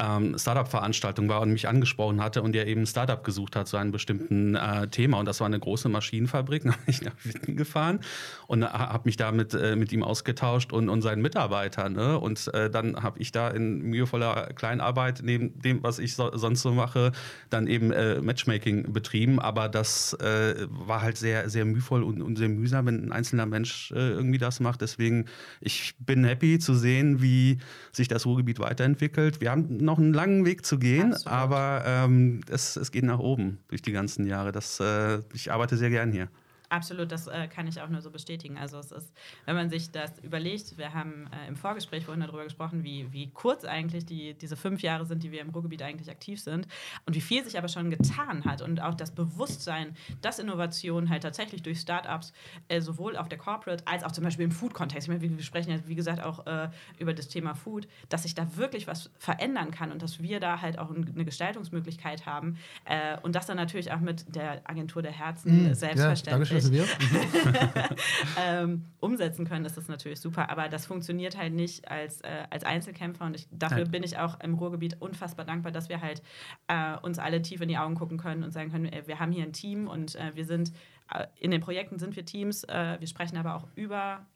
ähm, 0.00 0.38
Startup-Veranstaltung 0.38 1.28
war 1.28 1.40
und 1.40 1.52
mich 1.52 1.68
angesprochen 1.68 2.22
hatte 2.22 2.42
und 2.42 2.52
der 2.52 2.66
eben 2.66 2.82
ein 2.82 2.86
Startup 2.86 3.22
gesucht 3.22 3.56
hat 3.56 3.68
zu 3.68 3.76
einem 3.76 3.92
bestimmten 3.92 4.54
äh, 4.54 4.88
Thema. 4.88 5.18
Und 5.18 5.26
das 5.26 5.40
war 5.40 5.46
eine 5.46 5.58
große 5.58 5.88
Maschinenfabrik. 5.88 6.62
Dann 6.64 6.74
bin 6.74 6.84
ich 6.86 7.02
nach 7.02 7.14
Witten 7.22 7.56
gefahren 7.56 8.00
und 8.46 8.64
habe 8.64 9.02
mich 9.04 9.16
da 9.16 9.32
mit, 9.32 9.54
äh, 9.54 9.76
mit 9.76 9.92
ihm 9.92 10.02
ausgetauscht 10.02 10.72
und, 10.72 10.88
und 10.88 11.02
seinen 11.02 11.22
Mitarbeitern. 11.22 11.92
Ne? 11.92 12.18
Und 12.18 12.52
äh, 12.54 12.70
dann 12.70 13.02
habe 13.02 13.18
ich 13.18 13.32
da 13.32 13.48
in 13.48 13.80
mühevoller 13.82 14.52
Kleinarbeit 14.54 15.20
neben 15.22 15.58
dem, 15.60 15.82
was 15.82 15.98
ich 15.98 16.14
so, 16.14 16.36
sonst 16.36 16.62
so 16.62 16.72
mache, 16.72 17.12
dann 17.50 17.66
eben 17.66 17.92
äh, 17.92 18.20
Matchmaking 18.20 18.92
betrieben. 18.92 19.40
Aber 19.40 19.68
das 19.68 20.14
äh, 20.14 20.66
war 20.68 21.02
halt 21.02 21.16
sehr, 21.16 21.48
sehr 21.50 21.64
mühevoll 21.64 22.02
und, 22.02 22.22
und 22.22 22.36
sehr 22.36 22.48
mühsam, 22.48 22.86
wenn 22.86 23.04
ein 23.06 23.12
einzelner 23.12 23.46
Mensch 23.46 23.92
äh, 23.92 24.10
irgendwie 24.10 24.38
das 24.38 24.60
macht. 24.60 24.80
Deswegen, 24.80 25.26
ich 25.60 25.94
bin 25.98 26.24
happy 26.24 26.58
zu 26.58 26.74
sehen, 26.74 27.20
wie 27.20 27.58
sich 27.92 28.08
das 28.08 28.26
Ruhrgebiet 28.26 28.58
weiterentwickelt. 28.58 29.40
Wir 29.40 29.50
haben 29.50 29.76
noch 29.90 29.98
einen 29.98 30.14
langen 30.14 30.44
Weg 30.44 30.64
zu 30.64 30.78
gehen, 30.78 31.12
Absolut. 31.12 31.36
aber 31.36 31.82
ähm, 31.84 32.42
es, 32.48 32.76
es 32.76 32.92
geht 32.92 33.04
nach 33.04 33.18
oben 33.18 33.58
durch 33.68 33.82
die 33.82 33.92
ganzen 33.92 34.24
Jahre. 34.24 34.52
Das, 34.52 34.78
äh, 34.78 35.18
ich 35.34 35.50
arbeite 35.50 35.76
sehr 35.76 35.90
gern 35.90 36.12
hier. 36.12 36.28
Absolut, 36.70 37.10
das 37.10 37.26
äh, 37.26 37.48
kann 37.48 37.66
ich 37.66 37.80
auch 37.80 37.88
nur 37.88 38.00
so 38.00 38.10
bestätigen. 38.10 38.56
Also 38.56 38.78
es 38.78 38.92
ist, 38.92 39.12
wenn 39.44 39.56
man 39.56 39.68
sich 39.70 39.90
das 39.90 40.18
überlegt, 40.20 40.78
wir 40.78 40.94
haben 40.94 41.26
äh, 41.32 41.48
im 41.48 41.56
Vorgespräch 41.56 42.04
vorhin 42.04 42.22
darüber 42.22 42.44
gesprochen, 42.44 42.84
wie, 42.84 43.12
wie 43.12 43.28
kurz 43.32 43.64
eigentlich 43.64 44.06
die, 44.06 44.34
diese 44.34 44.56
fünf 44.56 44.80
Jahre 44.80 45.04
sind, 45.04 45.22
die 45.24 45.32
wir 45.32 45.40
im 45.40 45.50
Ruhrgebiet 45.50 45.82
eigentlich 45.82 46.08
aktiv 46.08 46.40
sind 46.40 46.68
und 47.06 47.16
wie 47.16 47.20
viel 47.20 47.42
sich 47.44 47.58
aber 47.58 47.66
schon 47.66 47.90
getan 47.90 48.44
hat 48.44 48.62
und 48.62 48.80
auch 48.80 48.94
das 48.94 49.10
Bewusstsein, 49.12 49.96
dass 50.22 50.38
Innovation 50.38 51.10
halt 51.10 51.24
tatsächlich 51.24 51.62
durch 51.62 51.80
Startups 51.80 52.32
äh, 52.68 52.80
sowohl 52.80 53.16
auf 53.16 53.28
der 53.28 53.38
Corporate 53.38 53.84
als 53.88 54.04
auch 54.04 54.12
zum 54.12 54.22
Beispiel 54.22 54.44
im 54.44 54.52
Food-Kontext, 54.52 55.08
ich 55.08 55.12
meine, 55.12 55.36
wir 55.36 55.42
sprechen 55.44 55.70
ja 55.72 55.78
wie 55.86 55.96
gesagt 55.96 56.22
auch 56.22 56.46
äh, 56.46 56.68
über 56.98 57.14
das 57.14 57.26
Thema 57.26 57.54
Food, 57.54 57.88
dass 58.10 58.22
sich 58.22 58.34
da 58.36 58.56
wirklich 58.56 58.86
was 58.86 59.10
verändern 59.18 59.72
kann 59.72 59.90
und 59.90 60.02
dass 60.02 60.22
wir 60.22 60.38
da 60.38 60.60
halt 60.60 60.78
auch 60.78 60.90
ein- 60.90 61.10
eine 61.12 61.24
Gestaltungsmöglichkeit 61.24 62.26
haben 62.26 62.58
äh, 62.84 63.18
und 63.22 63.34
das 63.34 63.46
dann 63.46 63.56
natürlich 63.56 63.90
auch 63.90 63.98
mit 64.00 64.36
der 64.36 64.60
Agentur 64.70 65.02
der 65.02 65.10
Herzen 65.12 65.66
Ja, 65.66 65.74
selbstverständlich 65.74 66.48
danke 66.50 66.59
Silvia. 66.60 66.84
Mhm. 66.84 67.96
ähm, 68.38 68.84
umsetzen 69.00 69.46
können, 69.46 69.64
ist 69.64 69.76
das 69.76 69.88
natürlich 69.88 70.20
super. 70.20 70.50
Aber 70.50 70.68
das 70.68 70.86
funktioniert 70.86 71.36
halt 71.36 71.52
nicht 71.52 71.88
als, 71.90 72.20
äh, 72.22 72.44
als 72.50 72.64
Einzelkämpfer. 72.64 73.24
Und 73.24 73.36
ich, 73.36 73.48
dafür 73.50 73.82
Nein. 73.82 73.90
bin 73.90 74.02
ich 74.02 74.18
auch 74.18 74.40
im 74.40 74.54
Ruhrgebiet 74.54 75.00
unfassbar 75.00 75.44
dankbar, 75.44 75.72
dass 75.72 75.88
wir 75.88 76.00
halt 76.00 76.22
äh, 76.68 76.96
uns 76.98 77.18
alle 77.18 77.42
tief 77.42 77.60
in 77.60 77.68
die 77.68 77.78
Augen 77.78 77.94
gucken 77.94 78.18
können 78.18 78.44
und 78.44 78.52
sagen 78.52 78.70
können, 78.70 78.90
wir 79.06 79.18
haben 79.18 79.32
hier 79.32 79.44
ein 79.44 79.52
Team 79.52 79.88
und 79.88 80.16
äh, 80.16 80.34
wir 80.34 80.44
sind, 80.44 80.72
äh, 81.12 81.26
in 81.38 81.50
den 81.50 81.60
Projekten 81.60 81.98
sind 81.98 82.16
wir 82.16 82.24
Teams. 82.24 82.64
Äh, 82.64 82.96
wir 83.00 83.06
sprechen 83.06 83.36
aber 83.36 83.54
auch 83.56 83.68
über 83.74 84.26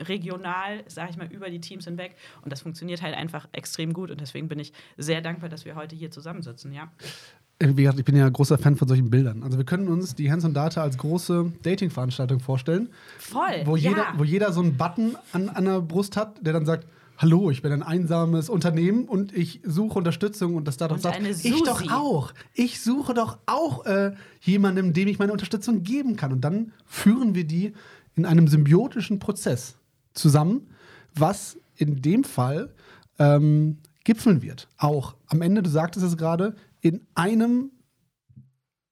regional, 0.00 0.84
sage 0.88 1.10
ich 1.10 1.16
mal, 1.16 1.30
über 1.32 1.50
die 1.50 1.60
Teams 1.60 1.84
hinweg. 1.84 2.16
Und 2.42 2.52
das 2.52 2.60
funktioniert 2.60 3.02
halt 3.02 3.14
einfach 3.14 3.48
extrem 3.52 3.92
gut. 3.92 4.10
Und 4.10 4.20
deswegen 4.20 4.48
bin 4.48 4.58
ich 4.58 4.72
sehr 4.96 5.20
dankbar, 5.22 5.48
dass 5.48 5.64
wir 5.64 5.74
heute 5.74 5.96
hier 5.96 6.10
zusammensitzen. 6.10 6.72
Ja. 6.72 6.92
Äh, 7.58 7.68
Wie 7.68 7.82
gesagt, 7.82 7.98
ich 7.98 8.04
bin 8.04 8.16
ja 8.16 8.28
großer 8.28 8.58
Fan 8.58 8.76
von 8.76 8.88
solchen 8.88 9.10
Bildern. 9.10 9.42
Also 9.42 9.56
wir 9.58 9.64
können 9.64 9.88
uns 9.88 10.14
die 10.14 10.30
Hands 10.30 10.44
on 10.44 10.54
Data 10.54 10.82
als 10.82 10.98
große 10.98 11.52
Dating-Veranstaltung 11.62 12.40
vorstellen, 12.40 12.90
Voll. 13.18 13.62
wo, 13.64 13.76
ja. 13.76 13.90
jeder, 13.90 14.06
wo 14.16 14.24
jeder 14.24 14.52
so 14.52 14.60
einen 14.60 14.76
Button 14.76 15.16
an, 15.32 15.48
an 15.48 15.64
der 15.64 15.80
Brust 15.80 16.16
hat, 16.16 16.44
der 16.44 16.52
dann 16.52 16.66
sagt, 16.66 16.86
Hallo, 17.18 17.50
ich 17.50 17.62
bin 17.62 17.72
ein 17.72 17.82
einsames 17.82 18.50
Unternehmen 18.50 19.06
und 19.06 19.34
ich 19.34 19.60
suche 19.64 19.96
Unterstützung 19.96 20.54
und 20.54 20.68
das 20.68 20.74
Startup 20.74 20.96
Und 20.96 21.02
sagt, 21.02 21.18
ich 21.24 21.62
doch 21.62 21.90
auch. 21.90 22.34
Ich 22.52 22.82
suche 22.82 23.14
doch 23.14 23.38
auch 23.46 23.86
äh, 23.86 24.12
jemandem, 24.42 24.92
dem 24.92 25.08
ich 25.08 25.18
meine 25.18 25.32
Unterstützung 25.32 25.82
geben 25.82 26.16
kann. 26.16 26.30
Und 26.30 26.42
dann 26.42 26.72
führen 26.84 27.34
wir 27.34 27.44
die 27.44 27.72
in 28.16 28.26
einem 28.26 28.48
symbiotischen 28.48 29.18
Prozess 29.18 29.76
zusammen, 30.12 30.68
was 31.14 31.56
in 31.76 32.02
dem 32.02 32.22
Fall 32.22 32.74
ähm, 33.18 33.78
gipfeln 34.04 34.42
wird. 34.42 34.68
Auch 34.76 35.14
am 35.28 35.40
Ende, 35.40 35.62
du 35.62 35.70
sagtest 35.70 36.04
es 36.04 36.18
gerade, 36.18 36.54
in 36.86 37.04
einem, 37.16 37.72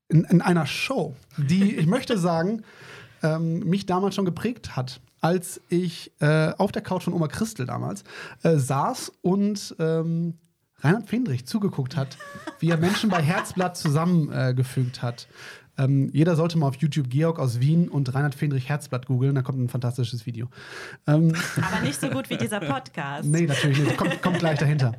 in, 0.09 0.25
in 0.25 0.41
einer 0.41 0.67
Show, 0.67 1.15
die, 1.37 1.77
ich 1.77 1.87
möchte 1.87 2.19
sagen, 2.19 2.63
ähm, 3.23 3.61
mich 3.61 3.87
damals 3.87 4.17
schon 4.17 4.25
geprägt 4.25 4.75
hat, 4.75 5.01
als 5.21 5.61
ich 5.69 6.13
äh, 6.21 6.53
auf 6.59 6.73
der 6.73 6.83
Couch 6.83 7.05
von 7.05 7.13
Oma 7.13 7.29
Christel 7.29 7.67
damals 7.67 8.03
äh, 8.43 8.57
saß 8.57 9.13
und 9.23 9.77
ähm, 9.79 10.39
Reinhard 10.81 11.09
Fendrich 11.09 11.47
zugeguckt 11.47 11.97
hat, 11.97 12.19
wie 12.59 12.69
er 12.69 12.79
Menschen 12.79 13.11
bei 13.11 13.23
Herzblatt 13.23 13.77
zusammengefügt 13.77 14.99
äh, 14.99 15.01
hat. 15.01 15.29
Ähm, 15.79 16.11
jeder 16.13 16.35
sollte 16.35 16.59
mal 16.59 16.67
auf 16.67 16.77
YouTube 16.77 17.09
Georg 17.09 17.39
aus 17.39 17.61
Wien 17.61 17.89
und 17.89 18.13
Reinhard 18.13 18.35
Fendrich 18.35 18.69
Herzblatt 18.69 19.07
googeln, 19.07 19.37
da 19.37 19.43
kommt 19.43 19.61
ein 19.61 19.69
fantastisches 19.69 20.27
Video. 20.27 20.49
Ähm, 21.07 21.33
Aber 21.57 21.81
nicht 21.85 22.01
so 22.01 22.11
gut 22.11 22.29
wie 22.29 22.37
dieser 22.37 22.61
Podcast. 22.61 23.29
Nee, 23.29 23.47
natürlich 23.47 23.79
nicht. 23.79 23.97
Kommt, 23.97 24.21
kommt 24.21 24.41
gleich 24.41 24.59
dahinter. 24.59 24.95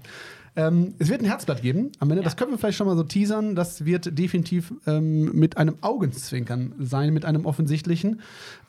Ähm, 0.57 0.95
es 0.99 1.09
wird 1.09 1.21
ein 1.21 1.25
Herzblatt 1.25 1.61
geben 1.61 1.91
am 1.99 2.09
Ende. 2.11 2.23
Das 2.23 2.37
können 2.37 2.51
wir 2.51 2.57
vielleicht 2.57 2.77
schon 2.77 2.87
mal 2.87 2.95
so 2.95 3.03
teasern. 3.03 3.55
Das 3.55 3.85
wird 3.85 4.17
definitiv 4.17 4.73
ähm, 4.87 5.31
mit 5.33 5.57
einem 5.57 5.75
Augenzwinkern 5.81 6.73
sein, 6.79 7.13
mit 7.13 7.25
einem 7.25 7.45
offensichtlichen, 7.45 8.21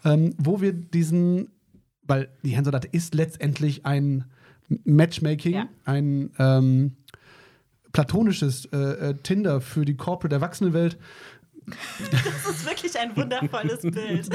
ähm, 0.05 0.35
wo 0.39 0.61
wir 0.61 0.73
diesen, 0.73 1.49
weil 2.03 2.29
die 2.43 2.57
Hanseolate 2.57 2.89
ist 2.91 3.15
letztendlich 3.15 3.87
ein 3.87 4.25
Matchmaking, 4.85 5.55
Ja. 5.55 5.69
ein 5.85 6.31
ähm, 6.39 6.97
platonisches 7.93 8.67
äh, 8.67 8.77
äh, 8.77 9.15
Tinder 9.23 9.61
für 9.61 9.85
die 9.85 9.97
Corporate 9.97 10.35
Erwachsenenwelt. 10.35 10.99
Das 12.11 12.47
ist 12.51 12.67
wirklich 12.67 12.99
ein 12.99 13.17
wundervolles 13.17 13.83
Bild. 13.83 14.29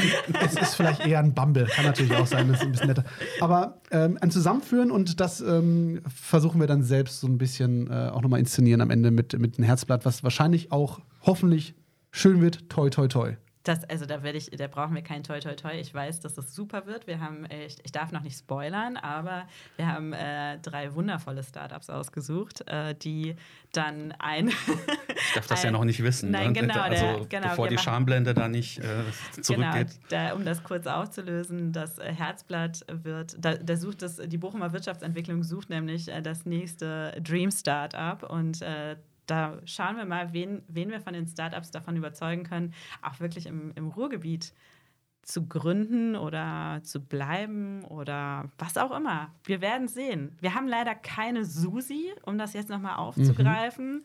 Es 0.43 0.55
ist 0.55 0.75
vielleicht 0.75 1.05
eher 1.05 1.19
ein 1.19 1.33
Bumble, 1.33 1.65
kann 1.65 1.85
natürlich 1.85 2.13
auch 2.15 2.27
sein, 2.27 2.47
das 2.49 2.57
ist 2.57 2.65
ein 2.65 2.71
bisschen 2.71 2.87
netter. 2.87 3.05
Aber 3.39 3.81
ähm, 3.91 4.17
ein 4.21 4.31
Zusammenführen 4.31 4.91
und 4.91 5.19
das 5.19 5.41
ähm, 5.41 6.01
versuchen 6.13 6.59
wir 6.59 6.67
dann 6.67 6.83
selbst 6.83 7.21
so 7.21 7.27
ein 7.27 7.37
bisschen 7.37 7.89
äh, 7.89 8.09
auch 8.09 8.21
nochmal 8.21 8.39
inszenieren 8.39 8.81
am 8.81 8.89
Ende 8.89 9.11
mit, 9.11 9.37
mit 9.39 9.57
einem 9.57 9.65
Herzblatt, 9.65 10.05
was 10.05 10.23
wahrscheinlich 10.23 10.71
auch 10.71 10.99
hoffentlich 11.21 11.75
schön 12.11 12.41
wird. 12.41 12.69
Toi, 12.69 12.89
toi, 12.89 13.07
toi. 13.07 13.35
Das, 13.63 13.83
also 13.83 14.05
da 14.05 14.23
werde 14.23 14.39
ich, 14.39 14.49
da 14.49 14.67
brauchen 14.67 14.95
wir 14.95 15.03
kein 15.03 15.23
Toi 15.23 15.39
Toi 15.39 15.53
Toi. 15.53 15.79
Ich 15.79 15.93
weiß, 15.93 16.19
dass 16.21 16.33
das 16.33 16.55
super 16.55 16.87
wird. 16.87 17.05
Wir 17.05 17.19
haben, 17.19 17.45
äh, 17.45 17.65
ich, 17.65 17.77
ich 17.83 17.91
darf 17.91 18.11
noch 18.11 18.23
nicht 18.23 18.37
spoilern, 18.37 18.97
aber 18.97 19.47
wir 19.75 19.87
haben 19.87 20.13
äh, 20.13 20.57
drei 20.59 20.95
wundervolle 20.95 21.43
Startups 21.43 21.89
ausgesucht, 21.89 22.67
äh, 22.67 22.95
die 22.95 23.35
dann 23.71 24.13
ein. 24.13 24.51
Ich 25.31 25.35
darf 25.35 25.47
das 25.47 25.63
ja 25.63 25.71
noch 25.71 25.85
nicht 25.85 26.03
wissen. 26.03 26.29
Nein, 26.31 26.47
ne? 26.51 26.59
genau, 26.61 26.79
Also 26.81 26.95
der- 27.19 27.25
genau, 27.27 27.49
bevor 27.49 27.67
die 27.69 27.75
machen- 27.75 27.83
Schamblende 27.85 28.33
da 28.33 28.47
nicht 28.49 28.79
äh, 28.79 28.81
Genau, 28.83 29.41
zurückgeht. 29.41 29.87
da, 30.09 30.33
um 30.33 30.43
das 30.43 30.61
kurz 30.63 30.87
aufzulösen, 30.87 31.71
das 31.71 31.97
äh, 31.99 32.13
Herzblatt 32.13 32.85
wird, 32.91 33.35
da, 33.39 33.55
da 33.55 33.75
sucht 33.77 34.01
das, 34.01 34.17
die 34.17 34.37
Bochumer 34.37 34.73
Wirtschaftsentwicklung 34.73 35.43
sucht 35.43 35.69
nämlich 35.69 36.09
äh, 36.09 36.21
das 36.21 36.45
nächste 36.45 37.17
Dream 37.21 37.49
Startup 37.51 38.23
und 38.29 38.61
äh, 38.61 38.97
da 39.27 39.59
schauen 39.65 39.95
wir 39.95 40.05
mal, 40.05 40.33
wen, 40.33 40.61
wen 40.67 40.89
wir 40.91 40.99
von 40.99 41.13
den 41.13 41.25
Startups 41.27 41.71
davon 41.71 41.95
überzeugen 41.95 42.43
können, 42.43 42.73
auch 43.01 43.19
wirklich 43.21 43.45
im, 43.45 43.71
im 43.75 43.87
Ruhrgebiet 43.87 44.51
zu 45.23 45.45
gründen 45.45 46.15
oder 46.15 46.79
zu 46.83 46.99
bleiben 46.99 47.83
oder 47.85 48.45
was 48.57 48.77
auch 48.77 48.95
immer. 48.95 49.29
Wir 49.43 49.61
werden 49.61 49.87
sehen. 49.87 50.31
Wir 50.39 50.55
haben 50.55 50.67
leider 50.67 50.95
keine 50.95 51.45
Susi, 51.45 52.11
um 52.23 52.37
das 52.37 52.53
jetzt 52.53 52.69
nochmal 52.69 52.95
aufzugreifen. 52.95 54.03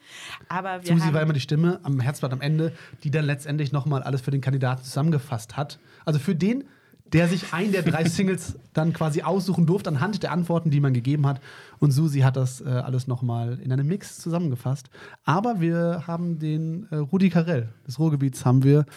Aber 0.48 0.84
wir 0.84 0.96
Susi 0.96 1.14
war 1.14 1.22
immer 1.22 1.32
die 1.32 1.40
Stimme 1.40 1.80
am 1.82 2.00
Herzblatt 2.00 2.32
am 2.32 2.40
Ende, 2.40 2.72
die 3.02 3.10
dann 3.10 3.24
letztendlich 3.24 3.72
nochmal 3.72 4.02
alles 4.02 4.20
für 4.20 4.30
den 4.30 4.40
Kandidaten 4.40 4.82
zusammengefasst 4.82 5.56
hat. 5.56 5.78
Also 6.04 6.18
für 6.18 6.34
den, 6.34 6.64
der 7.12 7.28
sich 7.28 7.52
einen 7.54 7.72
der 7.72 7.82
drei 7.82 8.04
Singles 8.08 8.58
dann 8.74 8.92
quasi 8.92 9.22
aussuchen 9.22 9.64
durfte 9.64 9.88
anhand 9.88 10.22
der 10.22 10.32
Antworten, 10.32 10.70
die 10.70 10.80
man 10.80 10.92
gegeben 10.92 11.26
hat. 11.26 11.40
Und 11.78 11.92
Susi 11.92 12.20
hat 12.20 12.36
das 12.36 12.60
äh, 12.60 12.68
alles 12.68 13.06
nochmal 13.06 13.58
in 13.60 13.72
einem 13.72 13.86
Mix 13.86 14.18
zusammengefasst. 14.18 14.90
Aber 15.24 15.60
wir 15.60 16.04
haben 16.06 16.38
den 16.38 16.86
äh, 16.90 16.96
Rudi 16.96 17.30
Carell 17.30 17.70
des 17.86 17.98
Ruhrgebiets 17.98 18.44
haben 18.44 18.62
wir 18.62 18.84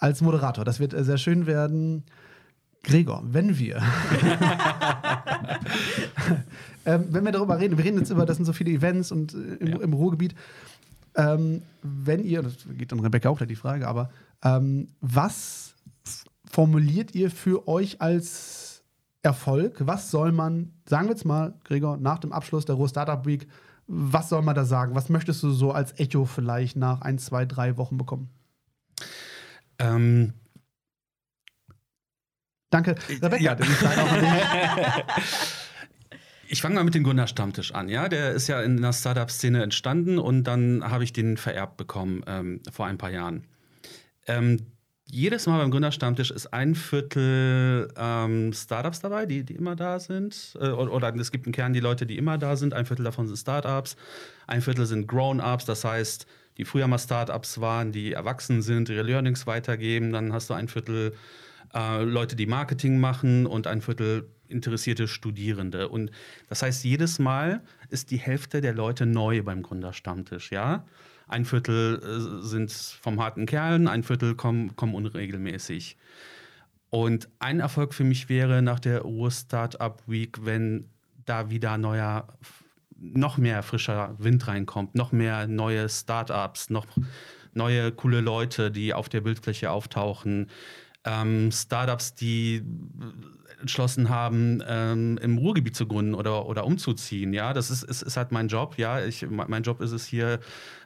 als 0.00 0.20
Moderator. 0.20 0.64
Das 0.64 0.80
wird 0.80 0.94
äh, 0.94 1.04
sehr 1.04 1.18
schön 1.18 1.46
werden. 1.46 2.04
Gregor, 2.82 3.22
wenn 3.24 3.58
wir 3.58 3.82
ähm, 6.84 7.06
wenn 7.10 7.24
wir 7.24 7.32
darüber 7.32 7.58
reden, 7.58 7.76
wir 7.76 7.84
reden 7.84 7.98
jetzt 7.98 8.10
über, 8.10 8.26
das 8.26 8.36
sind 8.36 8.46
so 8.46 8.52
viele 8.52 8.70
Events 8.70 9.10
und 9.10 9.34
äh, 9.34 9.54
im, 9.56 9.66
Ja. 9.68 9.80
im 9.80 9.92
Ruhrgebiet. 9.92 10.34
Ähm, 11.16 11.62
wenn 11.82 12.22
ihr, 12.24 12.42
das 12.42 12.54
geht 12.76 12.92
dann 12.92 13.00
Rebecca 13.00 13.28
auch 13.28 13.38
gleich 13.38 13.48
die 13.48 13.56
Frage, 13.56 13.88
aber 13.88 14.10
ähm, 14.44 14.88
was 15.00 15.74
formuliert 16.50 17.14
ihr 17.14 17.30
für 17.30 17.66
euch 17.66 18.00
als 18.00 18.84
Erfolg? 19.22 19.78
Was 19.84 20.10
soll 20.10 20.30
man, 20.30 20.72
sagen 20.88 21.06
wir 21.06 21.12
jetzt 21.12 21.24
mal, 21.24 21.54
Gregor, 21.64 21.96
nach 21.96 22.18
dem 22.18 22.32
Abschluss 22.32 22.66
der 22.66 22.76
Ruhr 22.76 22.88
Startup 22.88 23.24
Week 23.26 23.48
Was 23.88 24.28
soll 24.28 24.42
man 24.42 24.54
da 24.54 24.64
sagen? 24.64 24.94
Was 24.94 25.08
möchtest 25.08 25.42
du 25.42 25.50
so 25.50 25.72
als 25.72 25.98
Echo 25.98 26.24
vielleicht 26.24 26.76
nach 26.76 27.00
ein, 27.00 27.18
zwei, 27.18 27.46
drei 27.46 27.76
Wochen 27.76 27.96
bekommen? 27.96 28.28
Ähm, 29.78 30.32
Danke, 32.70 32.96
Rebecca. 33.08 33.42
Ja. 33.42 33.56
Ich 36.48 36.62
fange 36.62 36.76
mal 36.76 36.84
mit 36.84 36.94
dem 36.94 37.02
Gründerstammtisch 37.02 37.72
an. 37.74 37.88
Ja, 37.88 38.08
der 38.08 38.32
ist 38.32 38.46
ja 38.46 38.62
in 38.62 38.80
der 38.80 38.92
Startup-Szene 38.92 39.62
entstanden 39.62 40.18
und 40.18 40.44
dann 40.44 40.84
habe 40.84 41.02
ich 41.02 41.12
den 41.12 41.36
vererbt 41.36 41.76
bekommen 41.76 42.22
ähm, 42.26 42.60
vor 42.70 42.86
ein 42.86 42.98
paar 42.98 43.10
Jahren. 43.10 43.44
Ähm, 44.28 44.58
jedes 45.08 45.46
Mal 45.46 45.58
beim 45.58 45.70
Gründerstammtisch 45.70 46.30
ist 46.30 46.52
ein 46.52 46.74
Viertel 46.74 47.88
ähm, 47.96 48.52
Startups 48.52 49.00
dabei, 49.00 49.26
die, 49.26 49.44
die 49.44 49.54
immer 49.54 49.76
da 49.76 49.98
sind. 49.98 50.56
Äh, 50.60 50.68
oder, 50.68 50.92
oder 50.92 51.14
es 51.16 51.30
gibt 51.30 51.46
einen 51.46 51.52
Kern 51.52 51.72
die 51.72 51.80
Leute, 51.80 52.06
die 52.06 52.18
immer 52.18 52.38
da 52.38 52.56
sind. 52.56 52.74
Ein 52.74 52.86
Viertel 52.86 53.04
davon 53.04 53.26
sind 53.26 53.36
Startups. 53.36 53.96
Ein 54.46 54.62
Viertel 54.62 54.86
sind 54.86 55.06
Grown-ups, 55.06 55.64
das 55.64 55.84
heißt, 55.84 56.26
die 56.58 56.64
früher 56.64 56.86
mal 56.88 56.98
Startups 56.98 57.60
waren, 57.60 57.92
die 57.92 58.12
erwachsen 58.12 58.62
sind, 58.62 58.88
ihre 58.88 59.02
Learnings 59.02 59.46
weitergeben. 59.46 60.12
Dann 60.12 60.32
hast 60.32 60.50
du 60.50 60.54
ein 60.54 60.68
Viertel 60.68 61.14
äh, 61.74 62.02
Leute, 62.02 62.36
die 62.36 62.46
Marketing 62.46 62.98
machen 62.98 63.46
und 63.46 63.66
ein 63.66 63.80
Viertel 63.80 64.28
interessierte 64.48 65.08
Studierende. 65.08 65.88
Und 65.88 66.10
das 66.48 66.62
heißt, 66.62 66.84
jedes 66.84 67.18
Mal 67.18 67.62
ist 67.88 68.10
die 68.10 68.18
Hälfte 68.18 68.60
der 68.60 68.74
Leute 68.74 69.06
neu 69.06 69.42
beim 69.42 69.62
Gründerstammtisch, 69.62 70.52
ja. 70.52 70.84
Ein 71.28 71.44
Viertel 71.44 72.00
äh, 72.02 72.46
sind 72.46 72.72
vom 72.72 73.20
harten 73.20 73.46
Kerlen, 73.46 73.88
ein 73.88 74.04
Viertel 74.04 74.36
kommen, 74.36 74.76
kommen 74.76 74.94
unregelmäßig. 74.94 75.96
Und 76.90 77.28
ein 77.40 77.60
Erfolg 77.60 77.94
für 77.94 78.04
mich 78.04 78.28
wäre 78.28 78.62
nach 78.62 78.78
der 78.78 79.00
Ruhr 79.00 79.30
Startup 79.30 80.00
Week, 80.06 80.44
wenn 80.44 80.88
da 81.24 81.50
wieder 81.50 81.78
neuer, 81.78 82.28
noch 82.98 83.38
mehr 83.38 83.62
frischer 83.62 84.14
Wind 84.18 84.46
reinkommt, 84.48 84.94
noch 84.94 85.12
mehr 85.12 85.46
neue 85.46 85.88
Startups, 85.88 86.70
noch 86.70 86.86
neue 87.52 87.92
coole 87.92 88.20
Leute, 88.20 88.70
die 88.70 88.94
auf 88.94 89.08
der 89.08 89.22
Bildfläche 89.22 89.70
auftauchen, 89.70 90.48
ähm, 91.04 91.50
Startups, 91.52 92.14
die 92.14 92.62
entschlossen 93.60 94.10
haben, 94.10 94.62
ähm, 94.66 95.18
im 95.22 95.38
Ruhrgebiet 95.38 95.74
zu 95.74 95.86
gründen 95.86 96.14
oder, 96.14 96.46
oder 96.46 96.66
umzuziehen. 96.66 97.32
Ja, 97.32 97.54
das 97.54 97.70
ist, 97.70 97.84
ist, 97.84 98.02
ist 98.02 98.16
halt 98.16 98.30
mein 98.30 98.48
Job. 98.48 98.76
Ja, 98.76 99.02
ich, 99.02 99.26
mein 99.28 99.62
Job 99.62 99.80
ist 99.80 99.92
es 99.92 100.04
hier, 100.04 100.40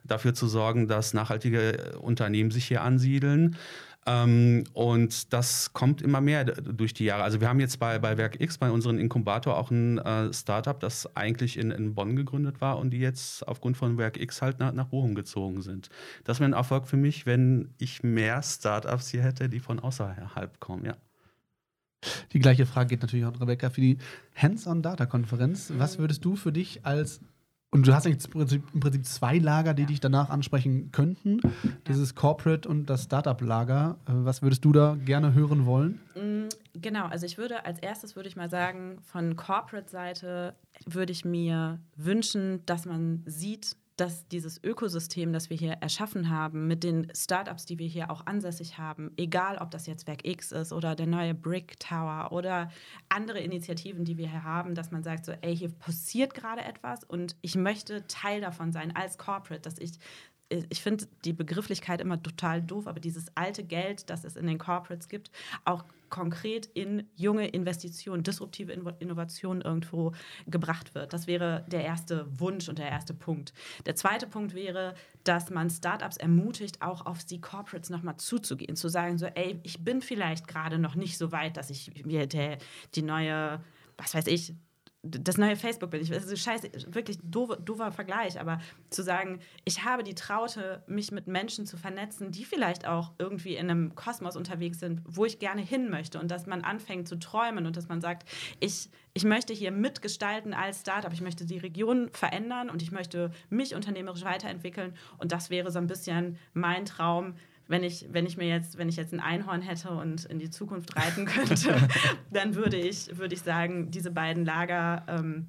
dafür 0.04 0.34
zu 0.34 0.46
sorgen, 0.46 0.88
dass 0.88 1.14
nachhaltige 1.14 1.98
Unternehmen 2.00 2.50
sich 2.50 2.66
hier 2.66 2.82
ansiedeln. 2.82 3.56
Ähm, 4.10 4.64
und 4.72 5.32
das 5.32 5.72
kommt 5.72 6.02
immer 6.02 6.20
mehr 6.20 6.44
durch 6.44 6.94
die 6.94 7.04
Jahre. 7.04 7.22
Also 7.22 7.40
wir 7.40 7.48
haben 7.48 7.60
jetzt 7.60 7.78
bei, 7.78 7.98
bei 7.98 8.18
Werk 8.18 8.40
X, 8.40 8.58
bei 8.58 8.70
unserem 8.70 8.98
Inkubator, 8.98 9.56
auch 9.56 9.70
ein 9.70 9.98
äh, 9.98 10.32
Startup, 10.32 10.78
das 10.78 11.16
eigentlich 11.16 11.56
in, 11.56 11.70
in 11.70 11.94
Bonn 11.94 12.16
gegründet 12.16 12.60
war 12.60 12.78
und 12.78 12.90
die 12.90 12.98
jetzt 12.98 13.46
aufgrund 13.46 13.76
von 13.76 13.98
Werk 13.98 14.20
X 14.20 14.42
halt 14.42 14.58
nach, 14.58 14.72
nach 14.72 14.86
Bochum 14.86 15.14
gezogen 15.14 15.62
sind. 15.62 15.90
Das 16.24 16.40
wäre 16.40 16.50
ein 16.50 16.54
Erfolg 16.54 16.88
für 16.88 16.96
mich, 16.96 17.26
wenn 17.26 17.74
ich 17.78 18.02
mehr 18.02 18.42
Startups 18.42 19.08
hier 19.08 19.22
hätte, 19.22 19.48
die 19.48 19.60
von 19.60 19.78
außerhalb 19.78 20.58
kommen, 20.60 20.84
ja. 20.84 20.96
Die 22.32 22.38
gleiche 22.38 22.64
Frage 22.64 22.88
geht 22.88 23.02
natürlich 23.02 23.26
auch 23.26 23.34
an 23.34 23.40
Rebecca 23.40 23.68
für 23.68 23.82
die 23.82 23.98
Hands-on-Data-Konferenz. 24.34 25.70
Was 25.76 25.98
würdest 25.98 26.24
du 26.24 26.34
für 26.34 26.50
dich 26.50 26.86
als 26.86 27.20
und 27.70 27.86
du 27.86 27.94
hast 27.94 28.06
eigentlich 28.06 28.24
im 28.24 28.30
Prinzip, 28.32 28.62
im 28.74 28.80
Prinzip 28.80 29.04
zwei 29.06 29.38
Lager, 29.38 29.74
die 29.74 29.86
dich 29.86 30.00
danach 30.00 30.30
ansprechen 30.30 30.90
könnten. 30.92 31.40
Dieses 31.86 32.14
Corporate 32.14 32.68
und 32.68 32.86
das 32.86 33.04
Startup-Lager. 33.04 33.96
Äh, 34.06 34.12
Was 34.12 34.42
würdest 34.42 34.64
du 34.64 34.72
da 34.72 34.96
gerne 35.04 35.34
hören 35.34 35.66
wollen? 35.66 36.00
Mm, 36.14 36.48
Genau, 36.74 37.06
also 37.06 37.26
ich 37.26 37.36
würde 37.36 37.64
als 37.64 37.78
erstes 37.80 38.14
würde 38.16 38.28
ich 38.28 38.36
mal 38.36 38.48
sagen, 38.48 38.98
von 39.02 39.34
Corporate-Seite 39.36 40.54
würde 40.86 41.12
ich 41.12 41.24
mir 41.24 41.80
wünschen, 41.96 42.64
dass 42.66 42.86
man 42.86 43.22
sieht, 43.26 43.76
dass 44.00 44.26
dieses 44.28 44.62
Ökosystem, 44.64 45.32
das 45.32 45.50
wir 45.50 45.58
hier 45.58 45.72
erschaffen 45.72 46.30
haben, 46.30 46.66
mit 46.66 46.84
den 46.84 47.12
Startups, 47.14 47.66
die 47.66 47.78
wir 47.78 47.86
hier 47.86 48.10
auch 48.10 48.26
ansässig 48.26 48.78
haben, 48.78 49.12
egal 49.18 49.58
ob 49.58 49.70
das 49.70 49.86
jetzt 49.86 50.06
Werk 50.06 50.26
X 50.26 50.52
ist 50.52 50.72
oder 50.72 50.94
der 50.94 51.06
neue 51.06 51.34
Brick 51.34 51.78
Tower 51.78 52.32
oder 52.32 52.70
andere 53.10 53.40
Initiativen, 53.40 54.04
die 54.04 54.16
wir 54.16 54.30
hier 54.30 54.42
haben, 54.42 54.74
dass 54.74 54.90
man 54.90 55.02
sagt 55.02 55.26
so, 55.26 55.32
ey, 55.32 55.54
hier 55.54 55.68
passiert 55.68 56.32
gerade 56.32 56.62
etwas 56.62 57.04
und 57.04 57.36
ich 57.42 57.56
möchte 57.56 58.06
Teil 58.06 58.40
davon 58.40 58.72
sein 58.72 58.96
als 58.96 59.18
Corporate, 59.18 59.60
dass 59.60 59.78
ich 59.78 59.92
ich 60.68 60.82
finde 60.82 61.06
die 61.24 61.32
Begrifflichkeit 61.32 62.00
immer 62.00 62.20
total 62.20 62.60
doof, 62.60 62.88
aber 62.88 62.98
dieses 62.98 63.26
alte 63.36 63.62
Geld, 63.62 64.10
das 64.10 64.24
es 64.24 64.34
in 64.34 64.48
den 64.48 64.58
Corporates 64.58 65.08
gibt, 65.08 65.30
auch 65.64 65.84
konkret 66.10 66.66
in 66.66 67.08
junge 67.14 67.46
Investitionen, 67.48 68.22
disruptive 68.22 68.72
Inno- 68.72 68.94
Innovationen 68.98 69.62
irgendwo 69.62 70.12
gebracht 70.46 70.94
wird. 70.94 71.12
Das 71.12 71.26
wäre 71.26 71.64
der 71.68 71.84
erste 71.84 72.26
Wunsch 72.38 72.68
und 72.68 72.78
der 72.78 72.88
erste 72.88 73.14
Punkt. 73.14 73.52
Der 73.86 73.96
zweite 73.96 74.26
Punkt 74.26 74.54
wäre, 74.54 74.94
dass 75.24 75.50
man 75.50 75.70
Startups 75.70 76.16
ermutigt, 76.16 76.82
auch 76.82 77.06
auf 77.06 77.24
die 77.24 77.40
Corporates 77.40 77.90
nochmal 77.90 78.16
zuzugehen, 78.16 78.76
zu 78.76 78.88
sagen 78.88 79.18
so, 79.18 79.26
ey, 79.26 79.60
ich 79.62 79.84
bin 79.84 80.02
vielleicht 80.02 80.48
gerade 80.48 80.78
noch 80.78 80.94
nicht 80.94 81.16
so 81.16 81.32
weit, 81.32 81.56
dass 81.56 81.70
ich 81.70 82.04
mir 82.04 82.26
der, 82.26 82.58
die 82.94 83.02
neue, 83.02 83.60
was 83.96 84.14
weiß 84.14 84.26
ich, 84.26 84.54
das 85.02 85.38
neue 85.38 85.56
Facebook 85.56 85.90
bin. 85.90 86.02
Ich, 86.02 86.10
das 86.10 86.26
ist 86.26 86.42
scheiße, 86.42 86.70
wirklich 86.88 87.18
doofer, 87.22 87.56
doofer 87.56 87.90
Vergleich, 87.90 88.38
aber 88.38 88.60
zu 88.90 89.02
sagen, 89.02 89.40
ich 89.64 89.84
habe 89.84 90.02
die 90.02 90.14
Traute, 90.14 90.82
mich 90.86 91.10
mit 91.10 91.26
Menschen 91.26 91.64
zu 91.64 91.78
vernetzen, 91.78 92.32
die 92.32 92.44
vielleicht 92.44 92.86
auch 92.86 93.12
irgendwie 93.18 93.56
in 93.56 93.70
einem 93.70 93.94
Kosmos 93.94 94.36
unterwegs 94.36 94.78
sind, 94.78 95.00
wo 95.06 95.24
ich 95.24 95.38
gerne 95.38 95.62
hin 95.62 95.88
möchte 95.90 96.20
und 96.20 96.30
dass 96.30 96.46
man 96.46 96.62
anfängt 96.62 97.08
zu 97.08 97.18
träumen 97.18 97.66
und 97.66 97.78
dass 97.78 97.88
man 97.88 98.02
sagt, 98.02 98.28
ich, 98.60 98.90
ich 99.14 99.24
möchte 99.24 99.54
hier 99.54 99.70
mitgestalten 99.70 100.52
als 100.52 100.80
Startup, 100.80 101.12
ich 101.12 101.22
möchte 101.22 101.46
die 101.46 101.58
Region 101.58 102.10
verändern 102.12 102.68
und 102.68 102.82
ich 102.82 102.92
möchte 102.92 103.30
mich 103.48 103.74
unternehmerisch 103.74 104.24
weiterentwickeln 104.24 104.94
und 105.16 105.32
das 105.32 105.48
wäre 105.48 105.70
so 105.70 105.78
ein 105.78 105.86
bisschen 105.86 106.36
mein 106.52 106.84
Traum, 106.84 107.36
wenn 107.70 107.84
ich, 107.84 108.06
wenn 108.10 108.26
ich 108.26 108.36
mir 108.36 108.48
jetzt, 108.48 108.78
wenn 108.78 108.88
ich 108.88 108.96
jetzt 108.96 109.12
ein 109.12 109.20
Einhorn 109.20 109.62
hätte 109.62 109.90
und 109.90 110.24
in 110.24 110.40
die 110.40 110.50
Zukunft 110.50 110.96
reiten 110.96 111.24
könnte, 111.26 111.88
dann 112.32 112.56
würde 112.56 112.76
ich, 112.76 113.16
würde 113.16 113.34
ich 113.34 113.42
sagen, 113.42 113.92
diese 113.92 114.10
beiden 114.10 114.44
Lager 114.44 115.04
ähm, 115.08 115.46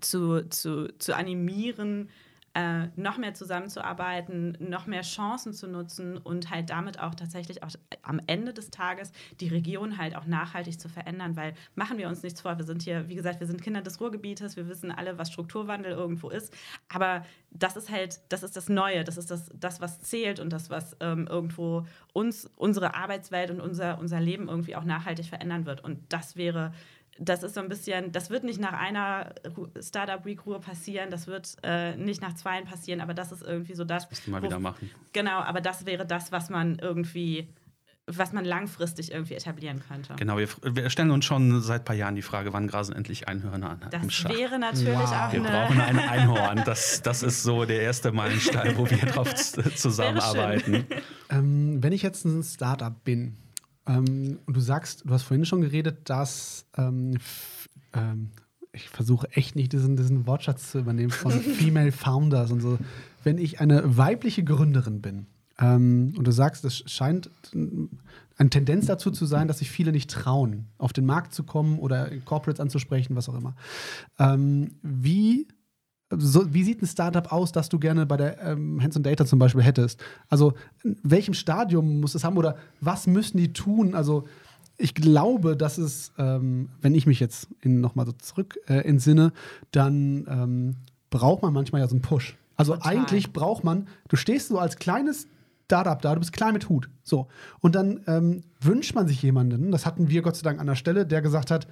zu, 0.00 0.48
zu, 0.48 0.88
zu 0.98 1.14
animieren, 1.14 2.08
äh, 2.54 2.88
noch 2.96 3.16
mehr 3.16 3.34
zusammenzuarbeiten, 3.34 4.56
noch 4.60 4.86
mehr 4.86 5.02
Chancen 5.02 5.52
zu 5.52 5.68
nutzen 5.68 6.18
und 6.18 6.50
halt 6.50 6.70
damit 6.70 6.98
auch 6.98 7.14
tatsächlich 7.14 7.62
auch 7.62 7.70
am 8.02 8.20
Ende 8.26 8.52
des 8.52 8.70
Tages 8.70 9.12
die 9.38 9.48
Region 9.48 9.98
halt 9.98 10.16
auch 10.16 10.26
nachhaltig 10.26 10.80
zu 10.80 10.88
verändern, 10.88 11.36
weil 11.36 11.54
machen 11.76 11.96
wir 11.98 12.08
uns 12.08 12.22
nichts 12.22 12.40
vor, 12.40 12.58
wir 12.58 12.64
sind 12.64 12.82
hier, 12.82 13.08
wie 13.08 13.14
gesagt, 13.14 13.38
wir 13.38 13.46
sind 13.46 13.62
Kinder 13.62 13.82
des 13.82 14.00
Ruhrgebietes, 14.00 14.56
wir 14.56 14.68
wissen 14.68 14.90
alle, 14.90 15.16
was 15.16 15.30
Strukturwandel 15.30 15.92
irgendwo 15.92 16.28
ist, 16.28 16.52
aber 16.88 17.24
das 17.52 17.76
ist 17.76 17.90
halt, 17.90 18.20
das 18.30 18.42
ist 18.42 18.56
das 18.56 18.68
Neue, 18.68 19.04
das 19.04 19.16
ist 19.16 19.30
das, 19.30 19.50
das 19.54 19.80
was 19.80 20.00
zählt 20.00 20.40
und 20.40 20.50
das, 20.52 20.70
was 20.70 20.96
ähm, 21.00 21.26
irgendwo 21.28 21.86
uns, 22.12 22.50
unsere 22.56 22.94
Arbeitswelt 22.94 23.50
und 23.50 23.60
unser, 23.60 23.98
unser 23.98 24.20
Leben 24.20 24.48
irgendwie 24.48 24.76
auch 24.76 24.84
nachhaltig 24.84 25.26
verändern 25.26 25.66
wird. 25.66 25.82
Und 25.82 26.00
das 26.12 26.36
wäre 26.36 26.72
das 27.18 27.42
ist 27.42 27.54
so 27.54 27.60
ein 27.60 27.68
bisschen, 27.68 28.12
das 28.12 28.30
wird 28.30 28.44
nicht 28.44 28.60
nach 28.60 28.72
einer 28.72 29.34
Startup 29.82 30.24
Week 30.24 30.46
Ruhe 30.46 30.58
passieren, 30.60 31.10
das 31.10 31.26
wird 31.26 31.56
äh, 31.62 31.94
nicht 31.96 32.22
nach 32.22 32.34
zweien 32.34 32.64
passieren, 32.64 33.00
aber 33.00 33.12
das 33.14 33.30
ist 33.32 33.42
irgendwie 33.42 33.74
so 33.74 33.84
das. 33.84 34.08
Müssen 34.08 34.26
wir 34.26 34.32
mal 34.32 34.42
wo- 34.42 34.46
wieder 34.46 34.58
machen. 34.58 34.90
Genau, 35.12 35.40
aber 35.40 35.60
das 35.60 35.84
wäre 35.84 36.06
das, 36.06 36.32
was 36.32 36.48
man 36.48 36.78
irgendwie, 36.78 37.48
was 38.06 38.32
man 38.32 38.44
langfristig 38.46 39.12
irgendwie 39.12 39.34
etablieren 39.34 39.82
könnte. 39.86 40.14
Genau, 40.16 40.38
wir, 40.38 40.48
wir 40.62 40.88
stellen 40.88 41.10
uns 41.10 41.26
schon 41.26 41.60
seit 41.60 41.82
ein 41.82 41.84
paar 41.84 41.94
Jahren 41.96 42.14
die 42.14 42.22
Frage, 42.22 42.52
wann 42.54 42.66
grasen 42.68 42.96
endlich 42.96 43.28
Einhörner 43.28 43.70
an 43.70 43.80
Das 43.90 44.02
im 44.02 44.10
Schach? 44.10 44.30
wäre 44.30 44.58
natürlich 44.58 44.88
Wow. 44.98 45.12
auch 45.12 45.32
Wir 45.32 45.42
brauchen 45.42 45.80
ein 45.80 45.98
Einhorn. 46.08 46.62
Das, 46.64 47.02
das 47.02 47.22
ist 47.22 47.42
so 47.42 47.66
der 47.66 47.82
erste 47.82 48.12
Meilenstein, 48.12 48.76
wo 48.78 48.88
wir 48.88 48.96
drauf 48.98 49.34
zusammenarbeiten. 49.34 50.86
Ähm, 51.28 51.82
wenn 51.82 51.92
ich 51.92 52.02
jetzt 52.02 52.24
ein 52.24 52.42
Startup 52.42 53.04
bin 53.04 53.36
ähm, 53.86 54.38
und 54.46 54.56
du 54.56 54.60
sagst, 54.60 55.04
du 55.04 55.10
hast 55.12 55.22
vorhin 55.22 55.44
schon 55.44 55.60
geredet, 55.60 56.08
dass 56.08 56.66
ähm, 56.76 57.18
ähm, 57.92 58.30
ich 58.72 58.88
versuche 58.88 59.30
echt 59.32 59.56
nicht 59.56 59.72
diesen, 59.72 59.96
diesen 59.96 60.26
Wortschatz 60.26 60.70
zu 60.70 60.78
übernehmen 60.78 61.10
von 61.10 61.32
Female 61.40 61.92
Founders 61.92 62.50
und 62.50 62.60
so. 62.60 62.78
Wenn 63.24 63.38
ich 63.38 63.60
eine 63.60 63.96
weibliche 63.96 64.44
Gründerin 64.44 65.00
bin 65.00 65.26
ähm, 65.58 66.14
und 66.16 66.26
du 66.26 66.32
sagst, 66.32 66.64
es 66.64 66.84
scheint 66.90 67.30
eine 67.52 68.50
Tendenz 68.50 68.86
dazu 68.86 69.10
zu 69.10 69.26
sein, 69.26 69.48
dass 69.48 69.58
sich 69.58 69.70
viele 69.70 69.92
nicht 69.92 70.10
trauen, 70.10 70.66
auf 70.78 70.92
den 70.92 71.04
Markt 71.04 71.34
zu 71.34 71.42
kommen 71.42 71.78
oder 71.78 72.10
Corporates 72.24 72.60
anzusprechen, 72.60 73.16
was 73.16 73.28
auch 73.28 73.34
immer. 73.34 73.54
Ähm, 74.18 74.76
wie 74.82 75.48
so, 76.10 76.52
wie 76.52 76.64
sieht 76.64 76.82
ein 76.82 76.86
Startup 76.86 77.32
aus, 77.32 77.52
das 77.52 77.68
du 77.68 77.78
gerne 77.78 78.06
bei 78.06 78.16
der 78.16 78.40
ähm, 78.42 78.82
Hands 78.82 78.96
on 78.96 79.02
Data 79.02 79.24
zum 79.24 79.38
Beispiel 79.38 79.62
hättest? 79.62 80.02
Also, 80.28 80.54
in 80.82 80.98
welchem 81.02 81.34
Stadium 81.34 82.00
muss 82.00 82.14
es 82.14 82.24
haben 82.24 82.36
oder 82.36 82.56
was 82.80 83.06
müssen 83.06 83.36
die 83.38 83.52
tun? 83.52 83.94
Also, 83.94 84.24
ich 84.76 84.94
glaube, 84.94 85.56
dass 85.56 85.78
es, 85.78 86.12
ähm, 86.18 86.70
wenn 86.80 86.94
ich 86.94 87.06
mich 87.06 87.20
jetzt 87.20 87.48
nochmal 87.62 88.06
so 88.06 88.12
zurück 88.12 88.58
äh, 88.66 88.78
entsinne, 88.78 89.32
dann 89.70 90.26
ähm, 90.28 90.76
braucht 91.10 91.42
man 91.42 91.52
manchmal 91.52 91.80
ja 91.80 91.88
so 91.88 91.94
einen 91.94 92.02
Push. 92.02 92.36
Also, 92.56 92.74
Total. 92.74 92.92
eigentlich 92.92 93.32
braucht 93.32 93.62
man, 93.62 93.86
du 94.08 94.16
stehst 94.16 94.48
so 94.48 94.58
als 94.58 94.76
kleines 94.76 95.28
Startup 95.66 96.02
da, 96.02 96.14
du 96.14 96.18
bist 96.18 96.32
klein 96.32 96.52
mit 96.52 96.68
Hut. 96.68 96.90
So. 97.04 97.28
Und 97.60 97.76
dann 97.76 98.00
ähm, 98.08 98.42
wünscht 98.60 98.96
man 98.96 99.06
sich 99.06 99.22
jemanden, 99.22 99.70
das 99.70 99.86
hatten 99.86 100.08
wir 100.08 100.20
Gott 100.22 100.34
sei 100.34 100.42
Dank 100.42 100.58
an 100.58 100.66
der 100.66 100.74
Stelle, 100.74 101.06
der 101.06 101.22
gesagt 101.22 101.52
hat, 101.52 101.68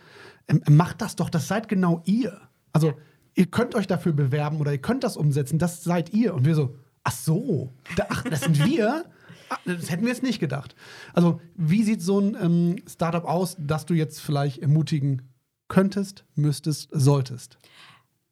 ähm, 0.46 0.62
macht 0.68 1.02
das 1.02 1.16
doch, 1.16 1.28
das 1.28 1.48
seid 1.48 1.68
genau 1.68 2.02
ihr. 2.04 2.40
Also 2.72 2.94
ihr 3.38 3.46
könnt 3.46 3.74
euch 3.76 3.86
dafür 3.86 4.12
bewerben 4.12 4.58
oder 4.58 4.72
ihr 4.72 4.80
könnt 4.80 5.04
das 5.04 5.16
umsetzen, 5.16 5.58
das 5.58 5.84
seid 5.84 6.12
ihr. 6.12 6.34
Und 6.34 6.44
wir 6.44 6.56
so, 6.56 6.76
ach 7.04 7.12
so, 7.12 7.72
da, 7.96 8.06
ach, 8.10 8.24
das 8.24 8.40
sind 8.40 8.66
wir? 8.66 9.04
Ah, 9.48 9.56
Das 9.64 9.90
hätten 9.90 10.02
wir 10.02 10.10
jetzt 10.10 10.24
nicht 10.24 10.40
gedacht. 10.40 10.74
Also, 11.14 11.40
wie 11.54 11.82
sieht 11.84 12.02
so 12.02 12.18
ein 12.18 12.36
ähm, 12.40 12.76
Startup 12.86 13.24
aus, 13.24 13.56
das 13.58 13.86
du 13.86 13.94
jetzt 13.94 14.20
vielleicht 14.20 14.58
ermutigen 14.58 15.22
könntest, 15.68 16.24
müsstest, 16.34 16.88
solltest? 16.92 17.58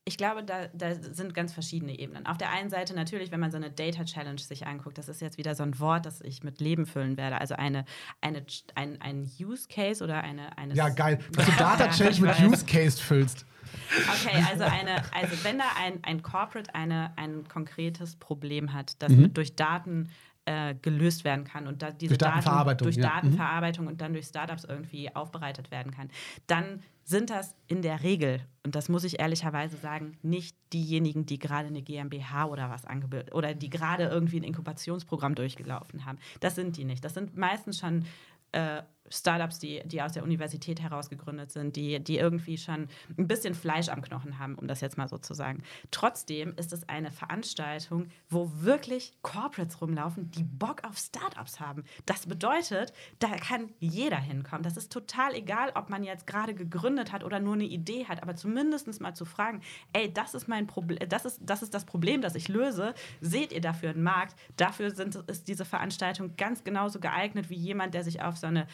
Ich 0.09 0.19
glaube, 0.19 0.45
da, 0.45 0.69
da 0.75 0.95
sind 0.95 1.35
ganz 1.35 1.53
verschiedene 1.53 1.99
Ebenen. 1.99 2.27
Auf 2.27 2.37
der 2.37 2.51
einen 2.51 2.71
Seite 2.71 2.95
natürlich, 2.95 3.33
wenn 3.33 3.41
man 3.41 3.51
so 3.51 3.57
eine 3.57 3.71
Data 3.71 4.05
Challenge 4.05 4.41
sich 4.41 4.67
anguckt, 4.67 4.99
das 4.99 5.09
ist 5.09 5.21
jetzt 5.21 5.39
wieder 5.39 5.55
so 5.55 5.63
ein 5.63 5.79
Wort, 5.81 6.05
das 6.05 6.21
ich 6.21 6.43
mit 6.43 6.61
Leben 6.61 6.87
füllen 6.87 7.17
werde. 7.17 7.41
Also 7.41 7.55
eine, 7.55 7.85
eine, 8.21 8.45
ein, 8.75 9.01
ein 9.01 9.31
Use 9.41 9.67
Case 9.69 10.03
oder 10.05 10.23
eine. 10.23 10.59
eine 10.59 10.75
Ja, 10.75 10.91
geil. 10.91 11.19
Dass 11.33 11.47
du 11.47 11.53
Data 11.59 11.89
Challenge 11.89 12.21
mit 12.21 12.41
Use 12.41 12.65
Case 12.67 13.01
füllst. 13.01 13.46
Okay, 13.91 14.43
also, 14.51 14.65
eine, 14.65 15.03
also 15.15 15.45
wenn 15.45 15.59
da 15.59 15.65
ein, 15.79 15.99
ein 16.03 16.23
Corporate 16.23 16.75
eine, 16.75 17.13
ein 17.17 17.47
konkretes 17.49 18.17
Problem 18.17 18.73
hat, 18.73 19.01
das 19.03 19.13
Mhm. 19.13 19.33
durch 19.35 19.57
Daten 19.57 20.09
äh, 20.45 20.75
gelöst 20.75 21.25
werden 21.25 21.45
kann 21.45 21.67
und 21.67 21.83
da 21.83 21.91
diese 21.91 22.17
Durch 22.17 22.19
Datenverarbeitung, 22.19 22.87
durch 22.87 22.97
ja. 22.97 23.09
Mhm. 23.09 23.11
Datenverarbeitung 23.15 23.87
und 23.87 24.01
dann 24.01 24.13
durch 24.13 24.27
Startups 24.27 24.65
irgendwie 24.65 25.15
aufbereitet 25.15 25.71
werden 25.71 25.93
kann, 25.93 26.09
dann 26.47 26.83
sind 27.03 27.31
das 27.31 27.55
in 27.69 27.83
der 27.83 28.03
Regel, 28.03 28.41
und 28.65 28.75
das 28.75 28.89
muss 28.89 29.05
ich 29.05 29.21
ehrlicherweise 29.21 29.77
sagen, 29.77 30.19
nicht 30.23 30.57
diejenigen, 30.73 31.25
die 31.25 31.39
gerade 31.39 31.69
eine 31.69 31.83
GmbH 31.83 32.47
oder 32.47 32.69
was 32.69 32.85
angebildet 32.85 33.33
oder 33.33 33.55
die 33.55 33.71
gerade 33.71 34.05
irgendwie 34.05 34.41
ein 34.41 34.45
Inkubationsprogramm 34.45 35.37
durchgelaufen 35.37 36.05
haben. 36.05 36.19
Das 36.41 36.57
sind 36.57 36.77
die 36.77 36.85
nicht. 36.85 37.05
Das 37.05 37.15
sind 37.15 37.37
meistens 37.37 37.79
schon 37.79 38.05
äh, 38.53 38.83
Startups, 39.11 39.59
die, 39.59 39.83
die 39.87 40.03
aus 40.03 40.13
der 40.13 40.23
Universität 40.23 40.81
heraus 40.81 41.11
gegründet 41.11 41.51
sind, 41.51 41.77
die, 41.77 42.03
die 42.03 42.19
irgendwie 42.19 42.59
schon 42.59 42.89
ein 43.17 43.27
bisschen 43.27 43.55
Fleisch 43.55 43.89
am 43.89 44.03
Knochen 44.03 44.39
haben, 44.39 44.57
um 44.57 44.67
das 44.67 44.81
jetzt 44.81 44.99
mal 44.99 45.09
so 45.09 45.19
zu 45.19 45.35
sagen. 45.35 45.63
Trotzdem 45.91 46.55
ist 46.57 46.73
es 46.73 46.89
eine 46.89 47.11
Veranstaltung, 47.11 48.09
wo 48.29 48.51
wirklich 48.55 49.15
Corporates 49.23 49.81
rumlaufen, 49.81 50.31
die 50.31 50.45
Bock 50.45 50.83
auf 50.85 50.97
Startups 50.99 51.61
haben. 51.61 51.85
Das 52.07 52.27
bedeutet, 52.27 52.93
da 53.19 53.29
kann 53.37 53.71
jeder 53.79 54.19
hinkommen. 54.19 54.63
Das 54.63 54.77
ist 54.77 54.93
total 54.93 55.35
egal, 55.35 55.73
ob 55.75 55.91
man 55.91 56.05
jetzt 56.05 56.27
gerade 56.27 56.55
gegründet 56.55 57.13
hat 57.13 57.25
oder 57.25 57.41
nur 57.41 57.55
eine 57.55 57.65
Idee 57.65 58.07
hat, 58.07 58.23
aber 58.23 58.37
zumindest 58.37 59.01
mal 59.01 59.15
zu 59.15 59.25
fragen, 59.25 59.63
ey, 59.93 60.13
das 60.13 60.35
ist 60.35 60.49
mein 60.49 60.67
Problem, 60.67 60.99
das 61.09 61.25
ist, 61.25 61.41
das 61.43 61.63
ist 61.63 61.75
das 61.75 61.85
Problem, 61.85 62.21
das 62.21 62.35
ich 62.35 62.49
löse. 62.49 62.95
Seht 63.21 63.53
ihr 63.53 63.61
dafür 63.61 63.91
einen 63.91 64.03
Markt? 64.03 64.37
Dafür 64.57 64.91
sind, 64.91 65.15
ist 65.15 65.49
diese 65.49 65.65
Veranstaltung 65.65 66.37
ganz 66.37 66.65
genauso 66.65 67.01
geeignet 67.01 67.51
wie 67.51 67.57
jemand, 67.57 67.95
der 67.95 68.05
sich 68.05 68.23
auf 68.23 68.37
so 68.37 68.47
eine 68.47 68.67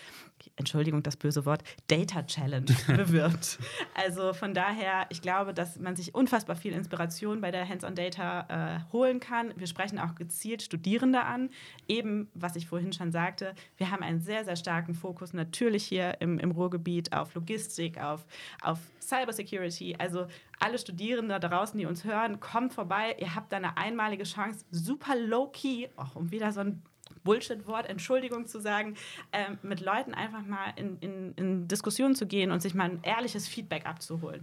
Entschuldigung, 0.57 1.03
das 1.03 1.17
böse 1.17 1.47
Wort, 1.47 1.63
Data 1.89 2.23
Challenge 2.25 2.67
bewirbt. 2.87 3.59
Also 3.95 4.33
von 4.33 4.55
daher, 4.55 5.07
ich 5.09 5.23
glaube, 5.23 5.55
dass 5.55 5.79
man 5.79 5.97
sich 5.97 6.15
unfassbar 6.15 6.57
viel 6.57 6.73
Inspiration 6.73 7.41
bei 7.41 7.51
der 7.51 7.69
Hands-on 7.69 7.95
Data 7.95 8.47
äh, 8.77 8.93
holen 8.93 9.21
kann. 9.21 9.53
Wir 9.57 9.67
sprechen 9.67 9.99
auch 9.99 10.15
gezielt 10.15 10.63
Studierende 10.63 11.23
an. 11.23 11.51
Eben, 11.89 12.29
was 12.35 12.57
ich 12.57 12.67
vorhin 12.67 12.93
schon 12.93 13.13
sagte, 13.13 13.55
wir 13.77 13.91
haben 13.91 14.03
einen 14.03 14.21
sehr, 14.21 14.45
sehr 14.45 14.57
starken 14.57 14.95
Fokus 14.95 15.33
natürlich 15.33 15.85
hier 15.85 16.21
im, 16.21 16.39
im 16.39 16.51
Ruhrgebiet 16.51 17.13
auf 17.13 17.35
Logistik, 17.35 18.01
auf, 18.01 18.27
auf 18.61 18.79
Cybersecurity. 19.01 19.97
Also 19.99 20.27
alle 20.61 20.79
Studierende 20.79 21.39
da 21.39 21.49
draußen, 21.49 21.79
die 21.79 21.87
uns 21.87 22.05
hören, 22.05 22.41
kommt 22.41 22.73
vorbei. 22.73 23.17
Ihr 23.19 23.35
habt 23.35 23.53
da 23.53 23.57
eine 23.57 23.77
einmalige 23.77 24.25
Chance, 24.25 24.65
super 24.71 25.17
low-key, 25.17 25.89
auch 25.97 26.15
um 26.17 26.31
wieder 26.31 26.53
so 26.53 26.61
ein 26.61 26.83
Bullshit-Wort, 27.25 27.89
Entschuldigung 27.89 28.47
zu 28.47 28.61
sagen, 28.61 28.97
ähm, 29.33 29.59
mit 29.63 29.81
Leuten 29.81 30.15
einfach 30.15 30.45
mal 30.45 30.73
in, 30.77 30.99
in, 30.99 31.33
in 31.35 31.69
Diskussionen 31.69 32.15
zu 32.15 32.27
gehen 32.27 32.51
und 32.51 32.63
sich 32.63 32.75
mal 32.75 32.85
ein 32.85 33.01
ehrliches 33.03 33.49
Feedback 33.49 33.87
abzuholen. 33.87 34.43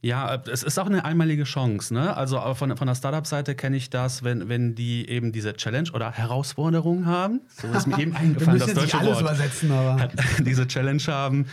Ja, 0.00 0.40
es 0.50 0.62
ist 0.62 0.78
auch 0.78 0.86
eine 0.86 1.04
einmalige 1.04 1.42
Chance. 1.42 1.92
Ne? 1.92 2.16
Also 2.16 2.38
äh, 2.38 2.54
von, 2.54 2.76
von 2.76 2.86
der 2.86 2.94
Startup-Seite 2.94 3.56
kenne 3.56 3.76
ich 3.76 3.90
das, 3.90 4.22
wenn, 4.22 4.48
wenn 4.48 4.76
die 4.76 5.08
eben 5.08 5.32
diese 5.32 5.54
Challenge 5.54 5.90
oder 5.92 6.12
Herausforderung 6.12 7.06
haben. 7.06 7.40
So 7.48 7.66
ist 7.68 7.88
mir 7.88 7.98
eben 7.98 8.14
eingefallen, 8.16 8.58
müssen 8.58 8.58
das 8.60 8.68
jetzt 8.68 8.76
nicht 8.82 8.94
deutsche 8.94 8.98
alles 8.98 9.14
Wort. 9.14 9.22
übersetzen, 9.22 9.72
aber. 9.72 10.08
diese 10.38 10.68
Challenge 10.68 11.02
haben, 11.08 11.46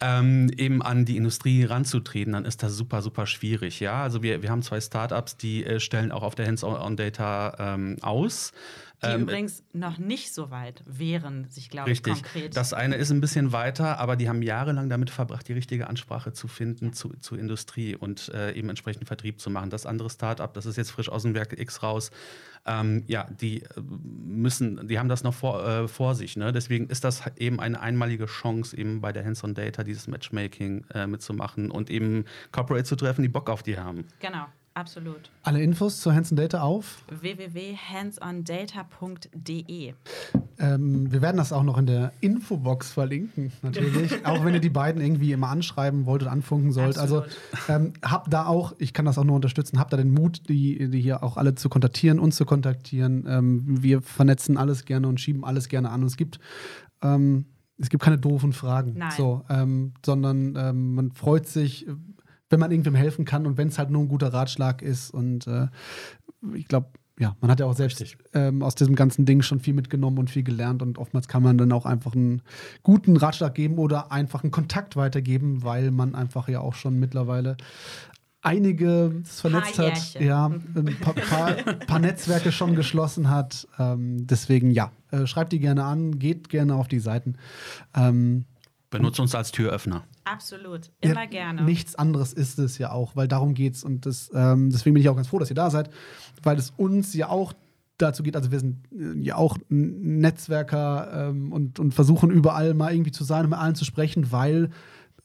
ähm, 0.00 0.50
eben 0.56 0.82
an 0.82 1.04
die 1.04 1.16
Industrie 1.16 1.64
ranzutreten, 1.64 2.32
dann 2.32 2.44
ist 2.44 2.62
das 2.62 2.74
super, 2.74 3.02
super 3.02 3.26
schwierig. 3.26 3.78
Ja, 3.80 4.02
also 4.02 4.22
wir, 4.22 4.42
wir 4.42 4.50
haben 4.50 4.62
zwei 4.62 4.80
Startups, 4.80 5.36
die 5.36 5.64
äh, 5.64 5.78
stellen 5.78 6.12
auch 6.12 6.22
auf 6.22 6.34
der 6.34 6.46
Hands-on-Data 6.46 7.74
ähm, 7.74 7.96
aus. 8.00 8.52
Die 9.04 9.08
Ähm, 9.08 9.22
übrigens 9.22 9.64
noch 9.72 9.98
nicht 9.98 10.32
so 10.32 10.50
weit 10.50 10.82
wären, 10.86 11.50
sich, 11.50 11.70
glaube 11.70 11.90
ich, 11.90 11.98
Richtig. 11.98 12.22
konkret. 12.22 12.56
Das 12.56 12.72
eine 12.72 12.94
ist 12.96 13.10
ein 13.10 13.20
bisschen 13.20 13.52
weiter, 13.52 13.98
aber 13.98 14.16
die 14.16 14.28
haben 14.28 14.42
jahrelang 14.42 14.88
damit 14.88 15.10
verbracht, 15.10 15.48
die 15.48 15.54
richtige 15.54 15.88
Ansprache 15.88 16.32
zu 16.32 16.46
finden 16.46 16.92
zu, 16.92 17.10
zur 17.20 17.38
Industrie 17.38 17.96
und 17.96 18.28
äh, 18.28 18.52
eben 18.52 18.68
entsprechend 18.68 19.06
Vertrieb 19.06 19.40
zu 19.40 19.50
machen. 19.50 19.70
Das 19.70 19.86
andere 19.86 20.08
Startup, 20.08 20.52
das 20.54 20.66
ist 20.66 20.76
jetzt 20.76 20.92
frisch 20.92 21.08
aus 21.08 21.22
dem 21.22 21.34
Werk 21.34 21.58
X 21.58 21.82
raus, 21.82 22.10
ähm, 22.64 23.02
ja, 23.08 23.24
die 23.40 23.62
äh, 23.62 23.66
müssen, 24.24 24.86
die 24.86 24.98
haben 24.98 25.08
das 25.08 25.24
noch 25.24 25.34
vor, 25.34 25.66
äh, 25.66 25.88
vor 25.88 26.14
sich. 26.14 26.36
Ne? 26.36 26.52
Deswegen 26.52 26.88
ist 26.88 27.02
das 27.02 27.22
eben 27.36 27.58
eine 27.58 27.80
einmalige 27.80 28.26
Chance, 28.26 28.76
eben 28.76 29.00
bei 29.00 29.12
der 29.12 29.24
Hands-on 29.24 29.54
Data 29.54 29.82
dieses 29.82 30.06
Matchmaking 30.06 30.84
äh, 30.94 31.06
mitzumachen 31.06 31.70
und 31.70 31.90
eben 31.90 32.24
Corporate 32.52 32.84
zu 32.84 32.94
treffen, 32.94 33.22
die 33.22 33.28
Bock 33.28 33.50
auf 33.50 33.62
die 33.62 33.78
haben. 33.78 34.06
genau, 34.20 34.46
absolut. 34.74 35.30
Alle 35.42 35.62
Infos 35.62 36.00
zur 36.00 36.14
Hands 36.14 36.30
Data 36.30 36.62
auf. 36.62 37.04
www.handsondata.de. 37.08 39.94
Ähm, 40.58 41.12
wir 41.12 41.22
werden 41.22 41.36
das 41.36 41.52
auch 41.52 41.62
noch 41.62 41.78
in 41.78 41.86
der 41.86 42.12
Infobox 42.20 42.92
verlinken, 42.92 43.52
natürlich. 43.62 44.26
auch 44.32 44.44
wenn 44.44 44.54
ihr 44.54 44.60
die 44.60 44.70
beiden 44.70 45.02
irgendwie 45.02 45.32
immer 45.32 45.48
anschreiben 45.48 46.06
wollt 46.06 46.22
und 46.22 46.28
anfunken 46.28 46.72
sollt. 46.72 46.98
Absolut. 46.98 47.24
Also 47.24 47.36
ähm, 47.68 47.92
habt 48.02 48.32
da 48.32 48.46
auch, 48.46 48.74
ich 48.78 48.92
kann 48.92 49.04
das 49.04 49.18
auch 49.18 49.24
nur 49.24 49.36
unterstützen, 49.36 49.78
habt 49.78 49.92
da 49.92 49.96
den 49.96 50.12
Mut, 50.12 50.48
die, 50.48 50.90
die 50.90 51.00
hier 51.00 51.22
auch 51.22 51.36
alle 51.36 51.54
zu 51.54 51.68
kontaktieren, 51.68 52.18
uns 52.18 52.36
zu 52.36 52.44
kontaktieren. 52.44 53.24
Ähm, 53.28 53.82
wir 53.82 54.02
vernetzen 54.02 54.56
alles 54.56 54.84
gerne 54.84 55.08
und 55.08 55.20
schieben 55.20 55.44
alles 55.44 55.68
gerne 55.68 55.90
an. 55.90 56.02
Und 56.02 56.06
es 56.06 56.16
gibt, 56.16 56.38
ähm, 57.02 57.46
es 57.78 57.88
gibt 57.88 58.02
keine 58.02 58.18
doofen 58.18 58.52
Fragen. 58.52 58.94
Nein. 58.96 59.12
So, 59.16 59.44
ähm, 59.48 59.94
sondern 60.04 60.54
ähm, 60.56 60.94
man 60.94 61.12
freut 61.12 61.48
sich, 61.48 61.86
wenn 62.52 62.60
man 62.60 62.70
irgendwem 62.70 62.94
helfen 62.94 63.24
kann 63.24 63.46
und 63.46 63.56
wenn 63.56 63.68
es 63.68 63.78
halt 63.78 63.90
nur 63.90 64.02
ein 64.02 64.08
guter 64.08 64.32
Ratschlag 64.32 64.82
ist. 64.82 65.10
Und 65.10 65.46
äh, 65.46 65.68
ich 66.54 66.68
glaube, 66.68 66.88
ja, 67.18 67.34
man 67.40 67.50
hat 67.50 67.60
ja 67.60 67.66
auch 67.66 67.74
selbst 67.74 68.16
ähm, 68.34 68.62
aus 68.62 68.74
diesem 68.74 68.94
ganzen 68.94 69.24
Ding 69.24 69.42
schon 69.42 69.60
viel 69.60 69.74
mitgenommen 69.74 70.18
und 70.18 70.30
viel 70.30 70.42
gelernt 70.42 70.82
und 70.82 70.98
oftmals 70.98 71.28
kann 71.28 71.42
man 71.42 71.56
dann 71.56 71.72
auch 71.72 71.86
einfach 71.86 72.14
einen 72.14 72.42
guten 72.82 73.16
Ratschlag 73.16 73.54
geben 73.54 73.78
oder 73.78 74.12
einfach 74.12 74.42
einen 74.42 74.50
Kontakt 74.50 74.96
weitergeben, 74.96 75.62
weil 75.62 75.90
man 75.90 76.14
einfach 76.14 76.48
ja 76.48 76.60
auch 76.60 76.74
schon 76.74 76.98
mittlerweile 76.98 77.56
einige 78.42 79.22
vernetzt 79.24 79.78
hat, 79.78 79.96
Jährchen. 80.14 80.26
ja, 80.26 80.46
ein 80.46 80.98
paar, 81.00 81.14
paar, 81.14 81.52
paar 81.86 81.98
Netzwerke 82.00 82.52
schon 82.52 82.74
geschlossen 82.74 83.30
hat. 83.30 83.68
Ähm, 83.78 84.26
deswegen 84.26 84.72
ja, 84.72 84.90
äh, 85.10 85.26
schreibt 85.26 85.52
die 85.52 85.60
gerne 85.60 85.84
an, 85.84 86.18
geht 86.18 86.48
gerne 86.48 86.74
auf 86.74 86.88
die 86.88 86.98
Seiten. 86.98 87.36
Ähm, 87.94 88.44
Benutzt 88.90 89.20
uns 89.20 89.34
als 89.34 89.52
Türöffner. 89.52 90.04
Absolut, 90.24 90.90
immer 91.00 91.22
ja, 91.22 91.26
gerne. 91.26 91.62
Nichts 91.62 91.94
anderes 91.94 92.32
ist 92.32 92.58
es 92.58 92.78
ja 92.78 92.92
auch, 92.92 93.16
weil 93.16 93.28
darum 93.28 93.54
geht's. 93.54 93.82
Und 93.82 94.06
das, 94.06 94.30
ähm, 94.34 94.70
deswegen 94.70 94.94
bin 94.94 95.02
ich 95.02 95.08
auch 95.08 95.16
ganz 95.16 95.28
froh, 95.28 95.38
dass 95.38 95.50
ihr 95.50 95.56
da 95.56 95.70
seid, 95.70 95.90
weil 96.42 96.58
es 96.58 96.70
uns 96.76 97.14
ja 97.14 97.28
auch 97.28 97.52
dazu 97.98 98.22
geht, 98.22 98.36
also 98.36 98.50
wir 98.50 98.60
sind 98.60 98.78
äh, 98.92 99.18
ja 99.20 99.36
auch 99.36 99.58
Netzwerker 99.68 101.28
ähm, 101.30 101.52
und, 101.52 101.78
und 101.78 101.94
versuchen 101.94 102.30
überall 102.30 102.74
mal 102.74 102.92
irgendwie 102.92 103.12
zu 103.12 103.24
sein 103.24 103.44
und 103.44 103.50
mit 103.50 103.58
allen 103.58 103.74
zu 103.74 103.84
sprechen, 103.84 104.32
weil 104.32 104.70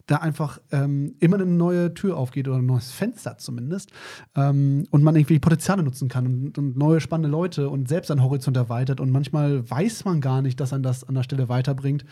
da 0.08 0.18
einfach 0.18 0.60
ähm, 0.72 1.16
immer 1.20 1.36
eine 1.36 1.46
neue 1.46 1.94
Tür 1.94 2.18
aufgeht 2.18 2.48
oder 2.48 2.58
ein 2.58 2.66
neues 2.66 2.92
Fenster 2.92 3.38
zumindest 3.38 3.92
ähm, 4.36 4.86
und 4.90 5.04
man 5.04 5.16
irgendwie 5.16 5.38
Potenziale 5.38 5.84
nutzen 5.84 6.08
kann 6.08 6.26
und, 6.26 6.58
und 6.58 6.78
neue 6.78 7.02
spannende 7.02 7.30
Leute 7.30 7.70
und 7.70 7.90
selbst 7.90 8.08
seinen 8.08 8.24
Horizont 8.24 8.56
erweitert 8.56 9.02
und 9.02 9.12
manchmal 9.12 9.70
weiß 9.70 10.06
man 10.06 10.22
gar 10.22 10.42
nicht, 10.42 10.60
dass 10.62 10.72
einen 10.72 10.84
das 10.84 11.04
an 11.04 11.16
der 11.16 11.24
Stelle 11.24 11.50
weiterbringt. 11.50 12.06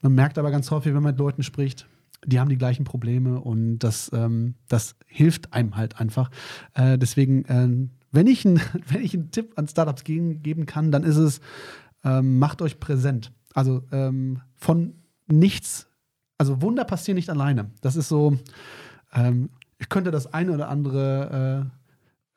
Man 0.00 0.14
merkt 0.14 0.38
aber 0.38 0.52
ganz 0.52 0.70
häufig, 0.70 0.94
wenn 0.94 1.02
man 1.02 1.12
mit 1.12 1.18
Leuten 1.18 1.42
spricht, 1.42 1.86
die 2.24 2.38
haben 2.38 2.48
die 2.48 2.58
gleichen 2.58 2.84
Probleme 2.84 3.40
und 3.40 3.78
das, 3.78 4.10
ähm, 4.12 4.54
das 4.68 4.96
hilft 5.06 5.52
einem 5.52 5.76
halt 5.76 6.00
einfach. 6.00 6.30
Äh, 6.74 6.98
deswegen, 6.98 7.44
ähm, 7.48 7.90
wenn, 8.12 8.26
ich 8.26 8.44
ein, 8.44 8.60
wenn 8.88 9.02
ich 9.02 9.14
einen 9.14 9.30
Tipp 9.30 9.52
an 9.56 9.68
Startups 9.68 10.04
geben, 10.04 10.42
geben 10.42 10.66
kann, 10.66 10.92
dann 10.92 11.04
ist 11.04 11.16
es, 11.16 11.40
ähm, 12.04 12.38
macht 12.38 12.62
euch 12.62 12.80
präsent. 12.80 13.32
Also 13.54 13.82
ähm, 13.92 14.40
von 14.56 14.94
nichts, 15.26 15.88
also 16.38 16.62
Wunder 16.62 16.84
passieren 16.84 17.16
nicht 17.16 17.30
alleine. 17.30 17.70
Das 17.80 17.96
ist 17.96 18.08
so, 18.08 18.36
ähm, 19.12 19.50
ich 19.78 19.88
könnte 19.88 20.10
das 20.10 20.32
eine 20.32 20.52
oder 20.52 20.68
andere 20.68 21.70
äh, 21.72 21.79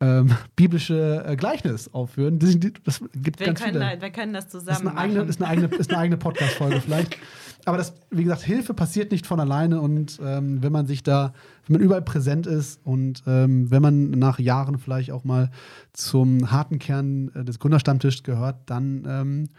ähm, 0.03 0.31
biblische 0.55 1.23
äh, 1.25 1.35
Gleichnis 1.35 1.93
aufführen. 1.93 2.39
Das, 2.39 2.57
das 2.83 3.01
gibt 3.13 3.39
wir, 3.39 3.47
ganz 3.47 3.61
können 3.61 3.81
viele. 3.81 4.01
wir 4.01 4.09
können 4.09 4.33
das 4.33 4.45
Das 4.49 4.51
zusammen 4.51 4.87
ist 4.87 4.87
eine 4.87 4.97
eigene, 4.97 5.19
machen. 5.19 5.29
ist 5.29 5.41
eine 5.41 5.49
eigene, 5.49 5.67
ist 5.75 5.89
eine 5.89 5.99
eigene 5.99 6.17
Podcast-Folge 6.17 6.81
vielleicht. 6.85 7.17
Aber 7.65 7.77
das, 7.77 7.93
wie 8.11 8.23
gesagt, 8.23 8.41
Hilfe 8.41 8.73
passiert 8.73 9.11
nicht 9.11 9.25
von 9.25 9.39
alleine 9.39 9.79
und 9.79 10.19
ähm, 10.21 10.61
wenn 10.61 10.73
man 10.73 10.85
sich 10.85 11.01
da, 11.01 11.33
wenn 11.65 11.77
man 11.77 11.81
überall 11.81 12.01
präsent 12.01 12.45
ist 12.45 12.81
und 12.83 13.23
ähm, 13.25 13.71
wenn 13.71 13.81
man 13.81 14.11
nach 14.11 14.37
Jahren 14.37 14.77
vielleicht 14.77 15.11
auch 15.11 15.23
mal 15.23 15.49
zum 15.93 16.51
harten 16.51 16.79
Kern 16.79 17.31
äh, 17.33 17.45
des 17.45 17.59
Gründerstammtischs 17.59 18.23
gehört, 18.23 18.57
dann 18.65 19.05
ähm, 19.07 19.49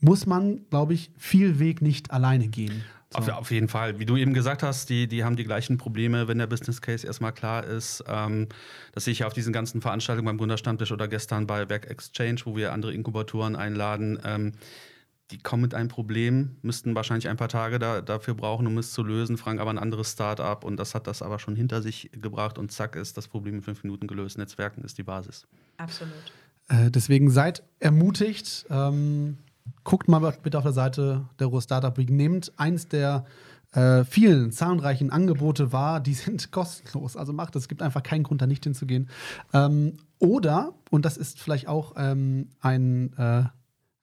muss 0.00 0.26
man, 0.26 0.60
glaube 0.70 0.94
ich, 0.94 1.12
viel 1.16 1.60
Weg 1.60 1.82
nicht 1.82 2.10
alleine 2.10 2.48
gehen. 2.48 2.82
So. 3.12 3.18
Auf, 3.18 3.28
auf, 3.28 3.50
jeden 3.52 3.68
Fall. 3.68 4.00
Wie 4.00 4.06
du 4.06 4.16
eben 4.16 4.34
gesagt 4.34 4.64
hast, 4.64 4.90
die, 4.90 5.06
die 5.06 5.22
haben 5.22 5.36
die 5.36 5.44
gleichen 5.44 5.78
Probleme, 5.78 6.26
wenn 6.26 6.38
der 6.38 6.48
Business 6.48 6.80
Case 6.80 7.06
erstmal 7.06 7.32
klar 7.32 7.64
ist. 7.64 8.02
Ähm, 8.08 8.48
das 8.92 9.04
sehe 9.04 9.12
ich 9.12 9.20
ja 9.20 9.28
auf 9.28 9.32
diesen 9.32 9.52
ganzen 9.52 9.80
Veranstaltungen 9.80 10.26
beim 10.26 10.38
Gründerstammtisch 10.38 10.90
oder 10.90 11.06
gestern 11.06 11.46
bei 11.46 11.64
Back 11.64 11.88
Exchange, 11.88 12.40
wo 12.44 12.56
wir 12.56 12.72
andere 12.72 12.92
Inkubatoren 12.92 13.54
einladen. 13.54 14.18
Ähm, 14.24 14.52
die 15.30 15.38
kommen 15.38 15.62
mit 15.62 15.74
einem 15.74 15.88
Problem, 15.88 16.56
müssten 16.62 16.94
wahrscheinlich 16.94 17.28
ein 17.28 17.36
paar 17.36 17.48
Tage 17.48 17.78
da, 17.78 18.00
dafür 18.00 18.34
brauchen, 18.34 18.66
um 18.66 18.78
es 18.78 18.92
zu 18.92 19.02
lösen, 19.02 19.36
fragen 19.36 19.58
aber 19.58 19.70
ein 19.70 19.78
anderes 19.78 20.12
Start-up 20.12 20.64
und 20.64 20.76
das 20.76 20.94
hat 20.94 21.06
das 21.06 21.20
aber 21.22 21.38
schon 21.38 21.56
hinter 21.56 21.82
sich 21.82 22.10
gebracht 22.12 22.58
und 22.58 22.70
zack 22.70 22.94
ist 22.94 23.16
das 23.16 23.26
Problem 23.26 23.56
in 23.56 23.62
fünf 23.62 23.82
Minuten 23.82 24.06
gelöst. 24.06 24.38
Netzwerken 24.38 24.82
ist 24.82 24.98
die 24.98 25.02
Basis. 25.02 25.46
Absolut. 25.78 26.12
Äh, 26.68 26.90
deswegen 26.90 27.30
seid 27.30 27.62
ermutigt. 27.80 28.66
Ähm, 28.70 29.38
guckt 29.86 30.08
mal 30.08 30.18
bitte 30.42 30.58
auf 30.58 30.64
der 30.64 30.72
Seite 30.72 31.28
der 31.38 31.46
Ruhr 31.46 31.62
Startup 31.62 31.96
Week. 31.96 32.10
Nehmt 32.10 32.52
eins 32.56 32.88
der 32.88 33.24
äh, 33.72 34.04
vielen 34.04 34.50
zahlreichen 34.50 35.10
Angebote 35.10 35.72
wahr, 35.72 36.00
die 36.00 36.12
sind 36.12 36.50
kostenlos. 36.50 37.16
Also 37.16 37.32
macht 37.32 37.56
es. 37.56 37.62
Es 37.62 37.68
gibt 37.68 37.82
einfach 37.82 38.02
keinen 38.02 38.24
Grund, 38.24 38.42
da 38.42 38.46
nicht 38.46 38.64
hinzugehen. 38.64 39.08
Ähm, 39.54 39.94
oder, 40.18 40.74
und 40.90 41.04
das 41.04 41.16
ist 41.16 41.40
vielleicht 41.40 41.68
auch 41.68 41.94
ähm, 41.96 42.50
ein 42.60 43.12
äh, 43.16 43.44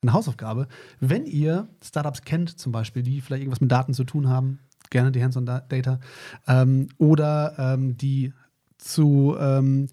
eine 0.02 0.13
Hausaufgabe. 0.13 0.67
Wenn 1.00 1.26
ihr 1.26 1.67
Startups 1.82 2.24
kennt, 2.24 2.60
zum 2.60 2.72
Beispiel, 2.72 3.04
die 3.04 3.22
vielleicht 3.22 3.43
irgendwas 3.43 3.62
mit 3.62 3.72
Daten 3.72 3.93
zu 3.93 4.04
tun 4.04 4.28
haben, 4.28 4.60
gerne 4.89 5.13
die 5.13 5.24
Hands-on-Data, 5.24 6.00
ähm, 6.48 6.89
oder 6.98 7.56
ähm, 7.58 7.96
die 7.96 8.34
zu 8.78 9.36
ähm, 9.39 9.88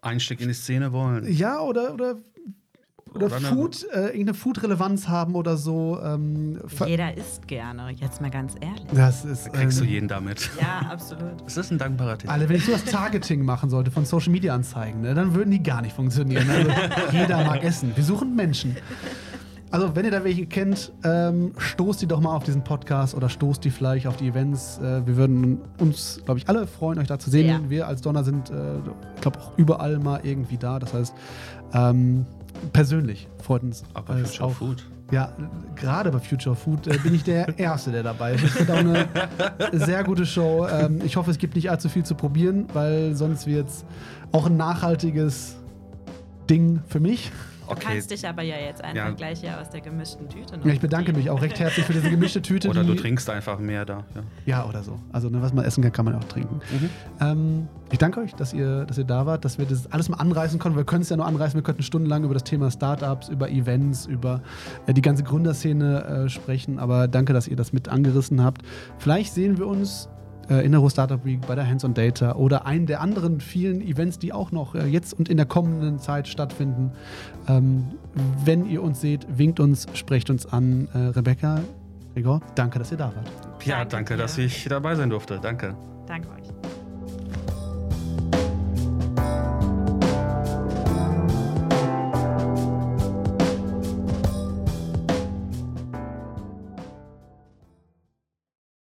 Einstieg 0.00 0.40
in 0.40 0.48
die 0.48 0.54
Szene 0.54 0.92
wollen. 0.92 1.32
Ja, 1.32 1.60
oder, 1.60 1.94
oder 1.94 2.16
oder, 3.14 3.26
oder 3.26 3.40
Food, 3.40 3.86
äh, 3.92 4.06
irgendeine 4.06 4.34
Food-Relevanz 4.34 5.08
haben 5.08 5.34
oder 5.34 5.56
so. 5.56 5.98
Ähm, 6.02 6.60
Jeder 6.84 7.16
isst 7.16 7.46
gerne, 7.46 7.90
jetzt 7.90 8.20
mal 8.20 8.30
ganz 8.30 8.54
ehrlich. 8.60 8.84
Das 8.92 9.24
ist, 9.24 9.46
da 9.46 9.50
kriegst 9.50 9.78
ähm, 9.78 9.86
du 9.86 9.92
jeden 9.92 10.08
damit. 10.08 10.50
Ja, 10.60 10.88
absolut. 10.90 11.24
Das 11.44 11.56
ist 11.56 11.70
ein 11.70 11.78
dankbarer 11.78 12.18
Titel. 12.18 12.32
Alle, 12.32 12.48
wenn 12.48 12.56
ich 12.56 12.64
so 12.64 12.72
das 12.72 12.84
Targeting 12.84 13.44
machen 13.44 13.70
sollte 13.70 13.90
von 13.90 14.04
Social-Media-Anzeigen, 14.04 15.02
ne, 15.02 15.14
dann 15.14 15.34
würden 15.34 15.50
die 15.50 15.62
gar 15.62 15.82
nicht 15.82 15.94
funktionieren. 15.94 16.48
Also, 16.48 16.70
jeder 17.12 17.44
mag 17.44 17.62
essen. 17.62 17.92
Wir 17.94 18.02
suchen 18.02 18.34
Menschen. 18.34 18.76
Also, 19.70 19.94
wenn 19.94 20.04
ihr 20.04 20.10
da 20.10 20.24
welche 20.24 20.46
kennt, 20.46 20.92
ähm, 21.02 21.52
stoßt 21.58 22.00
die 22.02 22.06
doch 22.06 22.20
mal 22.20 22.34
auf 22.34 22.44
diesen 22.44 22.62
Podcast 22.62 23.14
oder 23.14 23.28
stoßt 23.28 23.64
die 23.64 23.70
vielleicht 23.70 24.06
auf 24.06 24.16
die 24.16 24.28
Events. 24.28 24.78
Äh, 24.78 25.06
wir 25.06 25.16
würden 25.16 25.58
uns, 25.78 26.20
glaube 26.24 26.38
ich, 26.38 26.48
alle 26.48 26.66
freuen, 26.66 26.98
euch 26.98 27.08
da 27.08 27.18
zu 27.18 27.30
sehen. 27.30 27.48
Ja. 27.48 27.60
Wir 27.68 27.88
als 27.88 28.00
Donner 28.00 28.24
sind, 28.24 28.50
äh, 28.50 28.76
ich 29.16 29.20
glaube, 29.20 29.40
auch 29.40 29.58
überall 29.58 29.98
mal 29.98 30.20
irgendwie 30.22 30.58
da. 30.58 30.78
Das 30.78 30.94
heißt, 30.94 31.14
ähm, 31.72 32.26
persönlich 32.72 33.28
freut 33.42 33.62
uns. 33.62 33.84
Aber 33.94 34.16
äh, 34.16 34.24
Future 34.24 34.48
auch, 34.48 34.52
Food. 34.52 34.86
Ja, 35.10 35.32
gerade 35.76 36.10
bei 36.10 36.18
Future 36.18 36.56
Food 36.56 36.86
äh, 36.86 36.98
bin 36.98 37.14
ich 37.14 37.24
der 37.24 37.58
Erste, 37.58 37.92
der 37.92 38.02
dabei 38.02 38.34
ist. 38.34 38.44
Es 38.44 38.58
wird 38.58 38.70
auch 38.70 38.78
eine 38.78 39.08
sehr 39.72 40.02
gute 40.04 40.26
Show. 40.26 40.66
Ähm, 40.66 41.00
ich 41.04 41.16
hoffe, 41.16 41.30
es 41.30 41.38
gibt 41.38 41.54
nicht 41.56 41.70
allzu 41.70 41.88
viel 41.88 42.04
zu 42.04 42.14
probieren, 42.14 42.66
weil 42.72 43.14
sonst 43.14 43.46
wird 43.46 43.68
es 43.68 43.84
auch 44.32 44.46
ein 44.46 44.56
nachhaltiges 44.56 45.56
Ding 46.48 46.80
für 46.86 47.00
mich. 47.00 47.32
Du 47.66 47.72
okay. 47.72 47.86
kannst 47.88 48.10
dich 48.10 48.26
aber 48.26 48.42
ja 48.42 48.56
jetzt 48.56 48.82
einfach 48.82 48.96
ja. 48.96 49.10
gleich 49.10 49.40
hier 49.40 49.58
aus 49.60 49.70
der 49.70 49.80
gemischten 49.80 50.28
Tüte 50.28 50.58
Ja, 50.62 50.72
ich 50.72 50.80
bedanke 50.80 51.12
mich 51.12 51.30
auch 51.30 51.40
recht 51.40 51.58
herzlich 51.58 51.86
für 51.86 51.92
diese 51.92 52.10
gemischte 52.10 52.42
Tüte. 52.42 52.68
oder 52.68 52.84
du 52.84 52.94
trinkst 52.94 53.28
einfach 53.30 53.58
mehr 53.58 53.84
da. 53.84 54.04
Ja, 54.14 54.22
ja 54.44 54.68
oder 54.68 54.82
so. 54.82 54.98
Also 55.12 55.30
ne, 55.30 55.40
was 55.40 55.52
man 55.52 55.64
essen 55.64 55.82
kann, 55.82 55.92
kann 55.92 56.04
man 56.04 56.14
auch 56.16 56.24
trinken. 56.24 56.60
Mhm. 56.70 56.90
Ähm, 57.20 57.68
ich 57.90 57.98
danke 57.98 58.20
euch, 58.20 58.34
dass 58.34 58.52
ihr, 58.52 58.84
dass 58.84 58.98
ihr 58.98 59.04
da 59.04 59.26
wart, 59.26 59.44
dass 59.44 59.58
wir 59.58 59.66
das 59.66 59.90
alles 59.92 60.08
mal 60.08 60.16
anreißen 60.16 60.58
konnten. 60.58 60.76
Wir 60.76 60.84
können 60.84 61.02
es 61.02 61.08
ja 61.08 61.16
nur 61.16 61.26
anreißen. 61.26 61.56
Wir 61.56 61.62
könnten 61.62 61.82
stundenlang 61.82 62.24
über 62.24 62.34
das 62.34 62.44
Thema 62.44 62.70
Startups, 62.70 63.28
über 63.28 63.50
Events, 63.50 64.06
über 64.06 64.42
äh, 64.86 64.94
die 64.94 65.02
ganze 65.02 65.22
Gründerszene 65.22 66.04
äh, 66.04 66.28
sprechen. 66.28 66.78
Aber 66.78 67.08
danke, 67.08 67.32
dass 67.32 67.48
ihr 67.48 67.56
das 67.56 67.72
mit 67.72 67.88
angerissen 67.88 68.42
habt. 68.42 68.62
Vielleicht 68.98 69.32
sehen 69.32 69.58
wir 69.58 69.66
uns 69.66 70.08
äh, 70.50 70.64
in 70.64 70.72
der 70.72 70.80
Ruhr 70.80 70.90
Startup 70.90 71.24
Week, 71.24 71.40
bei 71.46 71.54
der 71.54 71.66
Hands 71.66 71.84
on 71.84 71.94
Data 71.94 72.34
oder 72.34 72.66
einen 72.66 72.86
der 72.86 73.00
anderen 73.00 73.40
vielen 73.40 73.80
Events, 73.80 74.18
die 74.18 74.32
auch 74.32 74.52
noch 74.52 74.74
äh, 74.74 74.86
jetzt 74.86 75.14
und 75.14 75.28
in 75.28 75.36
der 75.36 75.46
kommenden 75.46 75.98
Zeit 75.98 76.28
stattfinden. 76.28 76.92
Ähm, 77.48 77.86
wenn 78.44 78.66
ihr 78.66 78.82
uns 78.82 79.00
seht, 79.00 79.26
winkt 79.36 79.60
uns, 79.60 79.86
sprecht 79.94 80.30
uns 80.30 80.46
an. 80.46 80.88
Äh, 80.92 80.98
Rebecca, 80.98 81.60
Gregor, 82.14 82.40
danke, 82.54 82.78
dass 82.78 82.92
ihr 82.92 82.98
da 82.98 83.06
wart. 83.06 83.30
Ja, 83.64 83.78
danke, 83.78 83.90
danke 83.90 84.16
dass 84.16 84.38
ich 84.38 84.64
dabei 84.64 84.94
sein 84.94 85.10
durfte. 85.10 85.38
Danke. 85.40 85.74
Danke 86.06 86.28
euch. 86.28 86.73